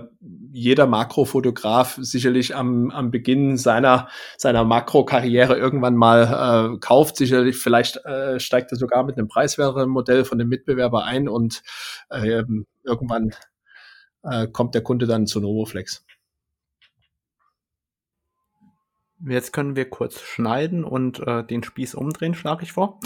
[0.52, 7.16] jeder Makrofotograf sicherlich am, am Beginn seiner seiner Makrokarriere irgendwann mal äh, kauft.
[7.16, 11.62] Sicherlich, vielleicht äh, steigt er sogar mit einem preiswerteren Modell von dem Mitbewerber ein und
[12.10, 12.42] äh,
[12.84, 13.34] irgendwann
[14.22, 16.04] äh, kommt der Kunde dann zu Novoflex.
[19.26, 23.00] Jetzt können wir kurz schneiden und äh, den Spieß umdrehen, schlage ich vor.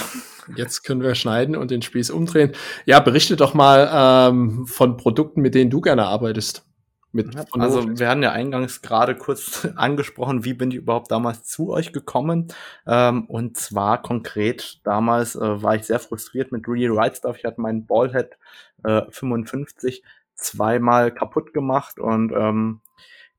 [0.56, 2.52] Jetzt können wir schneiden und den Spieß umdrehen.
[2.84, 3.88] Ja, berichte doch mal
[4.30, 6.66] ähm, von Produkten, mit denen du gerne arbeitest.
[7.14, 11.70] Mit also wir hatten ja eingangs gerade kurz angesprochen, wie bin ich überhaupt damals zu
[11.70, 12.48] euch gekommen.
[12.86, 17.36] Ähm, und zwar konkret, damals äh, war ich sehr frustriert mit Real Right Stuff.
[17.38, 18.38] Ich hatte meinen Ballhead
[18.84, 20.02] äh, 55
[20.34, 22.80] zweimal kaputt gemacht und ähm,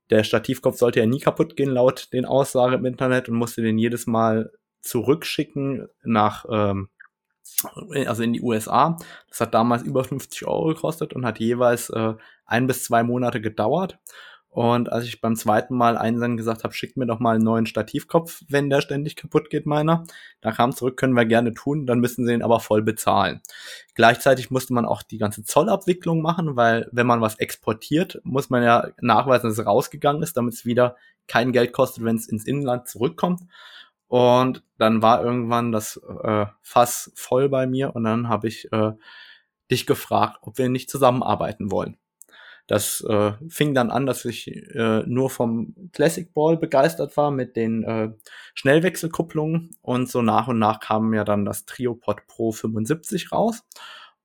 [0.10, 3.78] der Stativkopf sollte ja nie kaputt gehen, laut den Aussagen im Internet, und musste den
[3.78, 4.51] jedes Mal
[4.82, 6.89] zurückschicken nach, ähm,
[8.06, 8.97] also in die USA.
[9.30, 12.14] Das hat damals über 50 Euro gekostet und hat jeweils äh,
[12.45, 13.99] ein bis zwei Monate gedauert.
[14.54, 17.66] Und als ich beim zweiten Mal einsenden gesagt habe, schickt mir doch mal einen neuen
[17.66, 20.04] Stativkopf, wenn der ständig kaputt geht, meiner,
[20.41, 23.41] da kam zurück, können wir gerne tun, dann müssen sie ihn aber voll bezahlen.
[23.95, 28.62] Gleichzeitig musste man auch die ganze Zollabwicklung machen, weil wenn man was exportiert, muss man
[28.62, 30.97] ja nachweisen, dass es rausgegangen ist, damit es wieder
[31.28, 33.41] kein Geld kostet, wenn es ins Inland zurückkommt.
[34.08, 38.91] Und dann war irgendwann das äh, Fass voll bei mir und dann habe ich äh,
[39.72, 41.97] dich gefragt, ob wir nicht zusammenarbeiten wollen.
[42.68, 47.55] Das äh, fing dann an, dass ich äh, nur vom Classic Ball begeistert war mit
[47.55, 48.11] den äh,
[48.53, 53.64] Schnellwechselkupplungen und so nach und nach kam ja dann das Triopod Pro 75 raus.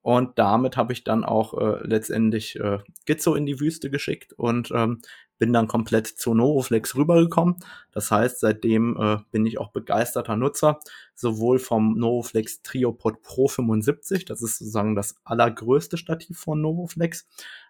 [0.03, 4.70] Und damit habe ich dann auch äh, letztendlich äh, Gizzo in die Wüste geschickt und
[4.70, 5.03] ähm,
[5.39, 7.57] bin dann komplett zu Novoflex rübergekommen.
[7.93, 10.80] Das heißt, seitdem äh, bin ich auch begeisterter Nutzer,
[11.14, 17.26] sowohl vom Novoflex Triopod Pro 75, das ist sozusagen das allergrößte Stativ von Novoflex,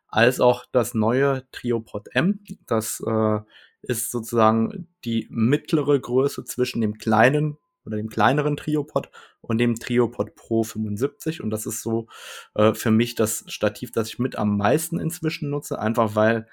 [0.08, 2.40] als auch das neue Triopod M.
[2.66, 3.40] Das äh,
[3.82, 10.34] ist sozusagen die mittlere Größe zwischen dem kleinen oder dem kleineren Triopod und dem Triopod
[10.34, 12.06] Pro 75 und das ist so
[12.54, 16.48] äh, für mich das Stativ, das ich mit am meisten inzwischen nutze, einfach weil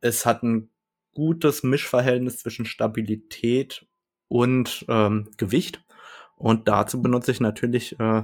[0.00, 0.70] es hat ein
[1.14, 3.86] gutes Mischverhältnis zwischen Stabilität
[4.28, 5.84] und ähm, Gewicht
[6.36, 8.22] und dazu benutze ich natürlich äh,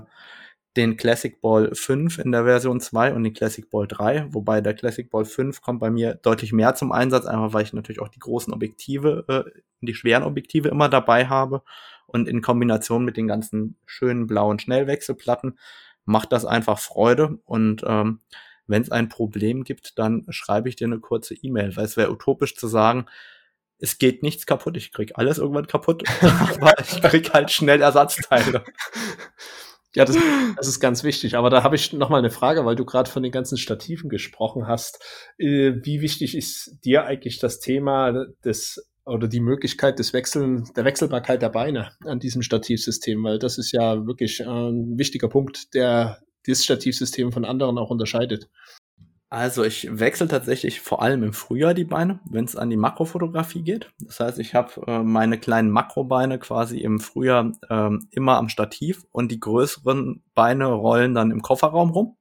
[0.77, 4.75] den Classic Ball 5 in der Version 2 und den Classic Ball 3, wobei der
[4.75, 8.09] Classic Ball 5 kommt bei mir deutlich mehr zum Einsatz, einfach weil ich natürlich auch
[8.09, 11.63] die großen Objektive, äh, die schweren Objektive immer dabei habe.
[12.07, 15.59] Und in Kombination mit den ganzen schönen blauen Schnellwechselplatten
[16.05, 17.39] macht das einfach Freude.
[17.45, 18.21] Und ähm,
[18.67, 22.11] wenn es ein Problem gibt, dann schreibe ich dir eine kurze E-Mail, weil es wäre
[22.11, 23.07] utopisch zu sagen,
[23.79, 28.65] es geht nichts kaputt, ich krieg alles irgendwann kaputt, aber ich krieg halt schnell Ersatzteile.
[29.95, 30.19] Ja, das,
[30.57, 31.37] das, ist ganz wichtig.
[31.37, 34.11] Aber da habe ich noch mal eine Frage, weil du gerade von den ganzen Stativen
[34.11, 35.03] gesprochen hast.
[35.39, 40.85] Äh, wie wichtig ist dir eigentlich das Thema des oder die Möglichkeit des Wechseln, der
[40.85, 43.25] Wechselbarkeit der Beine an diesem Stativsystem?
[43.25, 48.49] Weil das ist ja wirklich ein wichtiger Punkt, der dieses Stativsystem von anderen auch unterscheidet.
[49.31, 53.63] Also ich wechsle tatsächlich vor allem im Frühjahr die Beine, wenn es an die Makrofotografie
[53.63, 53.91] geht.
[54.01, 59.05] Das heißt, ich habe äh, meine kleinen Makrobeine quasi im Frühjahr ähm, immer am Stativ
[59.13, 62.17] und die größeren Beine rollen dann im Kofferraum rum.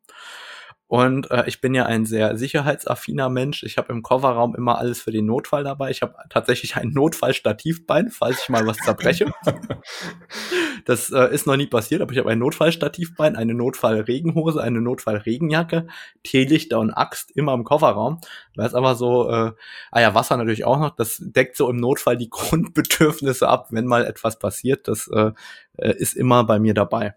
[0.89, 3.63] Und äh, ich bin ja ein sehr sicherheitsaffiner Mensch.
[3.63, 5.91] Ich habe im Kofferraum immer alles für den Notfall dabei.
[5.91, 9.33] Ich habe tatsächlich ein Notfallstativbein, falls ich mal was zerbreche.
[10.85, 15.87] das äh, ist noch nie passiert, aber ich habe ein Notfallstativbein, eine Notfallregenhose, eine Notfallregenjacke,
[16.23, 18.21] Teelichter und Axt immer im Kofferraum.
[18.55, 19.51] Weil es aber so, äh,
[19.91, 20.95] ah ja, Wasser natürlich auch noch.
[20.95, 24.87] Das deckt so im Notfall die Grundbedürfnisse ab, wenn mal etwas passiert.
[24.87, 25.31] Das äh,
[25.75, 27.15] äh ist immer bei mir dabei.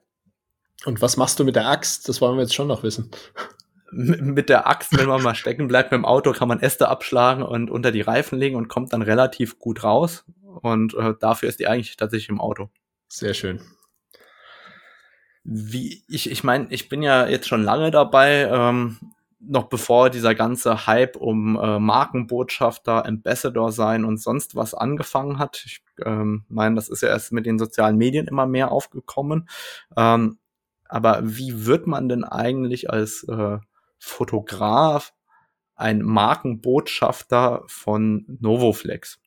[0.86, 2.08] Und was machst du mit der Axt?
[2.08, 3.10] Das wollen wir jetzt schon noch wissen
[3.92, 7.42] mit der Axt, wenn man mal stecken bleibt mit dem Auto, kann man Äste abschlagen
[7.42, 10.24] und unter die Reifen legen und kommt dann relativ gut raus.
[10.62, 12.70] Und äh, dafür ist die eigentlich tatsächlich im Auto.
[13.08, 13.60] Sehr schön.
[15.42, 18.98] Wie ich, ich meine, ich bin ja jetzt schon lange dabei, ähm,
[19.40, 25.62] noch bevor dieser ganze Hype um äh, Markenbotschafter, Ambassador sein und sonst was angefangen hat.
[25.64, 29.48] Ich ähm, meine, das ist ja erst mit den sozialen Medien immer mehr aufgekommen.
[29.96, 30.38] Ähm,
[30.88, 33.58] aber wie wird man denn eigentlich als äh,
[34.00, 35.12] Fotograf,
[35.76, 39.20] ein Markenbotschafter von Novoflex.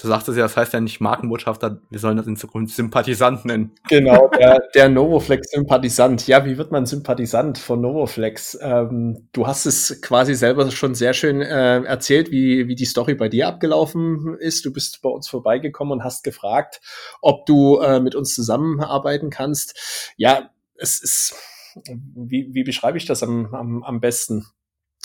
[0.00, 3.72] Du sagtest ja, das heißt ja nicht Markenbotschafter, wir sollen das in Zukunft Sympathisant nennen.
[3.88, 6.26] Genau, der, der Novoflex-Sympathisant.
[6.26, 8.58] Ja, wie wird man Sympathisant von Novoflex?
[8.60, 13.14] Ähm, du hast es quasi selber schon sehr schön äh, erzählt, wie, wie die Story
[13.14, 14.64] bei dir abgelaufen ist.
[14.64, 16.80] Du bist bei uns vorbeigekommen und hast gefragt,
[17.20, 20.14] ob du äh, mit uns zusammenarbeiten kannst.
[20.16, 21.36] Ja, es ist
[21.84, 24.44] wie, wie beschreibe ich das am, am, am besten?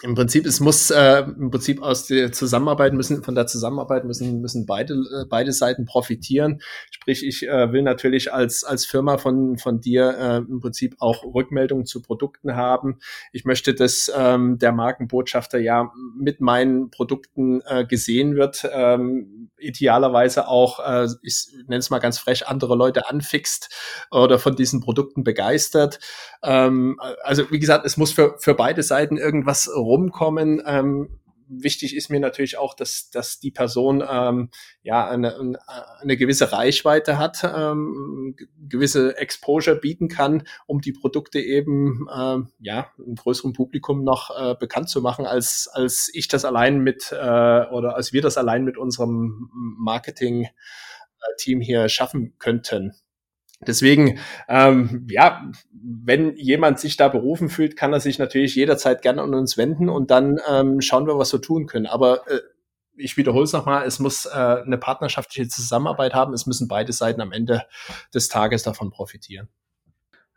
[0.04, 4.42] Im Prinzip, es muss äh, im Prinzip aus der Zusammenarbeit müssen, von der Zusammenarbeit müssen,
[4.42, 6.62] müssen beide, äh, beide Seiten profitieren.
[6.92, 11.24] Sprich, ich äh, will natürlich als, als Firma von, von dir äh, im Prinzip auch
[11.24, 13.00] Rückmeldungen zu Produkten haben.
[13.32, 20.48] Ich möchte, dass ähm, der Markenbotschafter ja mit meinen Produkten äh, gesehen wird, ähm, idealerweise
[20.48, 23.74] auch, äh, ich nenne es mal ganz frech, andere Leute anfixt
[24.12, 25.98] oder von diesen Produkten begeistert.
[26.44, 30.62] Ähm, also wie gesagt, es muss für, für beide Seiten irgendwas rumkommen.
[30.66, 31.20] Ähm,
[31.50, 34.50] wichtig ist mir natürlich auch, dass, dass die Person ähm,
[34.84, 35.58] ja eine,
[36.02, 38.36] eine gewisse Reichweite hat, ähm,
[38.68, 44.56] gewisse Exposure bieten kann, um die Produkte eben ähm, ja einem größeren Publikum noch äh,
[44.60, 48.64] bekannt zu machen, als als ich das allein mit äh, oder als wir das allein
[48.64, 52.94] mit unserem Marketing-Team hier schaffen könnten.
[53.60, 59.22] Deswegen, ähm, ja, wenn jemand sich da berufen fühlt, kann er sich natürlich jederzeit gerne
[59.22, 61.88] an uns wenden und dann ähm, schauen wir, was wir tun können.
[61.88, 62.40] Aber äh,
[62.98, 67.22] ich wiederhole es nochmal, es muss äh, eine partnerschaftliche Zusammenarbeit haben, es müssen beide Seiten
[67.22, 67.64] am Ende
[68.14, 69.50] des Tages davon profitieren.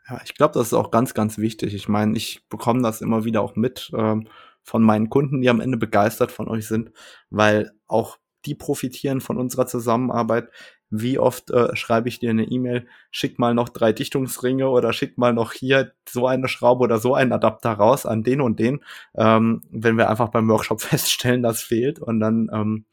[0.09, 1.75] Ja, ich glaube, das ist auch ganz, ganz wichtig.
[1.75, 4.29] Ich meine, ich bekomme das immer wieder auch mit ähm,
[4.63, 6.91] von meinen Kunden, die am Ende begeistert von euch sind,
[7.31, 10.49] weil auch die profitieren von unserer Zusammenarbeit
[10.91, 15.19] wie oft äh, schreibe ich dir eine E-Mail, schick mal noch drei Dichtungsringe oder schick
[15.19, 18.81] mal noch hier so eine Schraube oder so einen Adapter raus an den und den,
[19.15, 22.85] ähm, wenn wir einfach beim Workshop feststellen, das fehlt und dann ähm,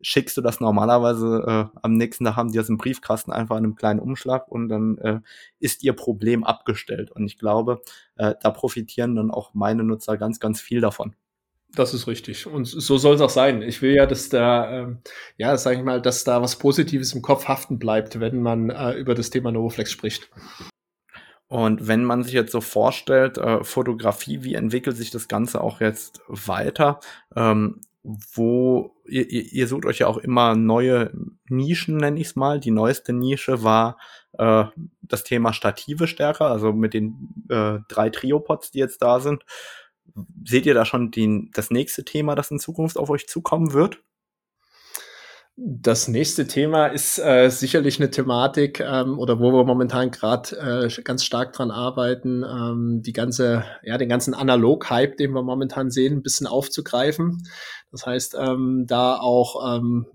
[0.00, 3.64] schickst du das normalerweise äh, am nächsten Tag haben die das im Briefkasten einfach in
[3.64, 5.20] einem kleinen Umschlag und dann äh,
[5.58, 7.80] ist ihr Problem abgestellt und ich glaube,
[8.16, 11.14] äh, da profitieren dann auch meine Nutzer ganz, ganz viel davon.
[11.74, 12.46] Das ist richtig.
[12.46, 13.62] Und so soll es auch sein.
[13.62, 14.98] Ich will ja, dass da, ähm,
[15.36, 18.92] ja, sage ich mal, dass da was Positives im Kopf haften bleibt, wenn man äh,
[18.94, 20.30] über das Thema Novoflex spricht.
[21.46, 25.80] Und wenn man sich jetzt so vorstellt, äh, Fotografie, wie entwickelt sich das Ganze auch
[25.80, 27.00] jetzt weiter?
[27.36, 31.12] Ähm, wo ihr, ihr sucht euch ja auch immer neue
[31.48, 32.60] Nischen, nenne ich es mal.
[32.60, 33.98] Die neueste Nische war
[34.32, 34.64] äh,
[35.02, 39.44] das Thema Stative stärker, also mit den äh, drei Triopods, die jetzt da sind.
[40.44, 44.00] Seht ihr da schon den, das nächste Thema, das in Zukunft auf euch zukommen wird?
[45.60, 51.02] Das nächste Thema ist äh, sicherlich eine Thematik ähm, oder wo wir momentan gerade äh,
[51.02, 56.18] ganz stark dran arbeiten, ähm, die ganze, ja, den ganzen Analog-Hype, den wir momentan sehen,
[56.18, 57.42] ein bisschen aufzugreifen.
[57.90, 60.06] Das heißt, ähm, da auch ähm,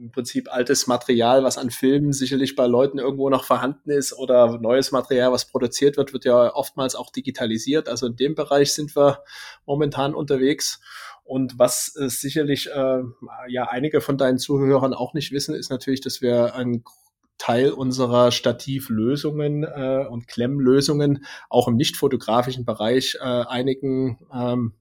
[0.00, 4.58] im Prinzip altes Material, was an Filmen sicherlich bei Leuten irgendwo noch vorhanden ist oder
[4.58, 7.88] neues Material, was produziert wird, wird ja oftmals auch digitalisiert.
[7.88, 9.22] Also in dem Bereich sind wir
[9.66, 10.80] momentan unterwegs.
[11.24, 13.02] Und was äh, sicherlich äh,
[13.48, 16.84] ja einige von deinen Zuhörern auch nicht wissen, ist natürlich, dass wir ein
[17.36, 24.72] Teil unserer Stativlösungen äh, und Klemmlösungen auch im nicht fotografischen Bereich äh, einigen ähm,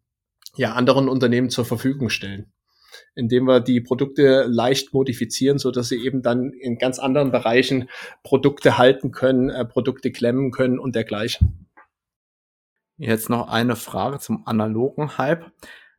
[0.55, 2.51] ja, anderen Unternehmen zur Verfügung stellen
[3.15, 7.89] indem wir die Produkte leicht modifizieren, so dass sie eben dann in ganz anderen Bereichen
[8.23, 11.67] Produkte halten können, äh, Produkte klemmen können und dergleichen.
[12.97, 15.45] Jetzt noch eine Frage zum analogen Hype.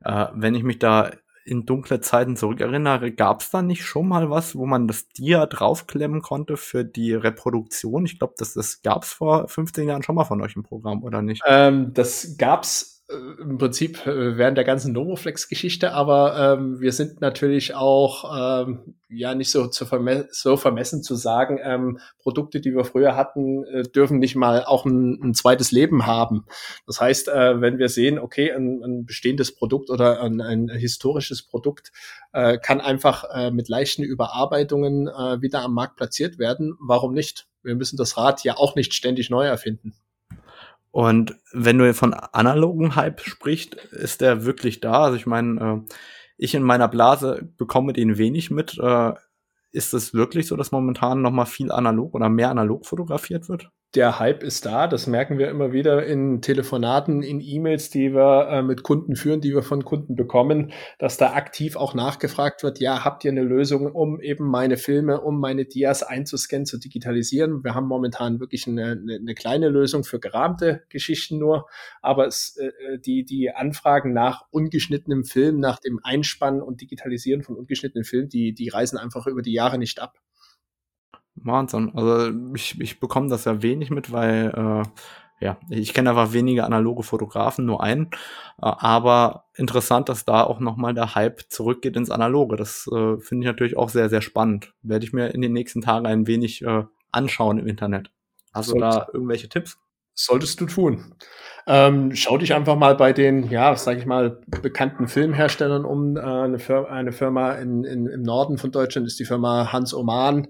[0.05, 1.11] Äh, wenn ich mich da
[1.49, 5.47] in dunkle Zeiten zurückerinnere, gab es da nicht schon mal was, wo man das Dia
[5.47, 8.05] draufklemmen konnte für die Reproduktion?
[8.05, 11.03] Ich glaube, das, das gab es vor 15 Jahren schon mal von euch im Programm,
[11.03, 11.43] oder nicht?
[11.47, 17.23] Ähm, das gab's äh, im Prinzip äh, während der ganzen Nomoflex-Geschichte, aber ähm, wir sind
[17.23, 22.75] natürlich auch ähm, ja nicht so, zu verme so vermessen zu sagen, ähm, Produkte, die
[22.75, 26.45] wir früher hatten, äh, dürfen nicht mal auch ein, ein zweites Leben haben.
[26.87, 31.43] Das heißt, äh, wenn wir sehen, okay, ein, ein bestehendes Produkt oder ein, ein historisches
[31.43, 31.93] Produkt
[32.33, 37.47] äh, kann einfach äh, mit leichten Überarbeitungen äh, wieder am Markt platziert werden, warum nicht?
[37.63, 39.95] Wir müssen das Rad ja auch nicht ständig neu erfinden.
[40.91, 45.05] Und wenn du von analogen Hype sprichst, ist der wirklich da?
[45.05, 45.95] Also ich meine, äh,
[46.37, 48.79] ich in meiner Blase bekomme den wenig mit.
[48.79, 49.13] Äh,
[49.71, 53.71] ist es wirklich so, dass momentan noch mal viel analog oder mehr analog fotografiert wird?
[53.95, 54.87] Der Hype ist da.
[54.87, 59.41] Das merken wir immer wieder in Telefonaten, in E-Mails, die wir äh, mit Kunden führen,
[59.41, 63.43] die wir von Kunden bekommen, dass da aktiv auch nachgefragt wird, ja, habt ihr eine
[63.43, 67.65] Lösung, um eben meine Filme, um meine Dias einzuscannen, zu digitalisieren?
[67.65, 71.67] Wir haben momentan wirklich eine, eine, eine kleine Lösung für gerahmte Geschichten nur,
[72.03, 77.57] aber es, äh, die, die Anfragen nach ungeschnittenem Film, nach dem Einspannen und Digitalisieren von
[77.57, 80.19] ungeschnittenen Filmen, die, die reisen einfach über die Jahre nicht ab.
[81.45, 81.93] Wahnsinn.
[81.95, 84.89] Also ich, ich bekomme das ja wenig mit, weil äh,
[85.41, 88.07] ja, ich kenne einfach wenige analoge Fotografen, nur einen.
[88.61, 92.57] Äh, aber interessant, dass da auch nochmal der Hype zurückgeht ins Analoge.
[92.57, 94.73] Das äh, finde ich natürlich auch sehr, sehr spannend.
[94.83, 98.11] Werde ich mir in den nächsten Tagen ein wenig äh, anschauen im Internet.
[98.53, 99.79] Hast du da irgendwelche Tipps?
[100.15, 101.15] Solltest du tun.
[101.69, 106.17] Ähm, schau dich einfach mal bei den, ja, sage ich mal, bekannten Filmherstellern um.
[106.17, 109.95] Äh, eine, Firma, eine Firma in, in, im Norden von Deutschland ist die Firma Hans
[109.95, 110.49] Oman.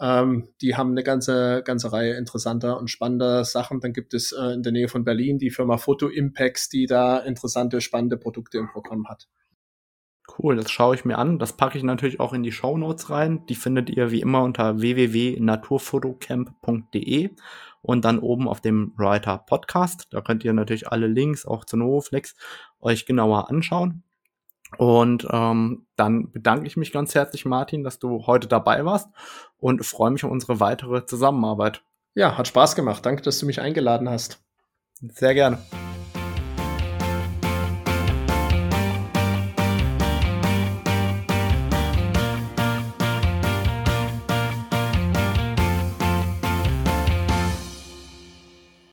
[0.00, 3.80] Ähm, die haben eine ganze, ganze Reihe interessanter und spannender Sachen.
[3.80, 7.18] Dann gibt es äh, in der Nähe von Berlin die Firma Photo Impacts, die da
[7.18, 9.28] interessante, spannende Produkte im Programm hat.
[10.38, 11.38] Cool, das schaue ich mir an.
[11.38, 13.44] Das packe ich natürlich auch in die Show Notes rein.
[13.46, 17.30] Die findet ihr wie immer unter www.naturfotocamp.de
[17.82, 20.06] und dann oben auf dem Writer Podcast.
[20.10, 22.36] Da könnt ihr natürlich alle Links auch zu Novoflex
[22.80, 24.04] euch genauer anschauen.
[24.78, 29.08] Und ähm, dann bedanke ich mich ganz herzlich, Martin, dass du heute dabei warst
[29.58, 31.82] und freue mich auf unsere weitere Zusammenarbeit.
[32.14, 33.04] Ja, hat Spaß gemacht.
[33.04, 34.42] Danke, dass du mich eingeladen hast.
[35.00, 35.58] Sehr gerne.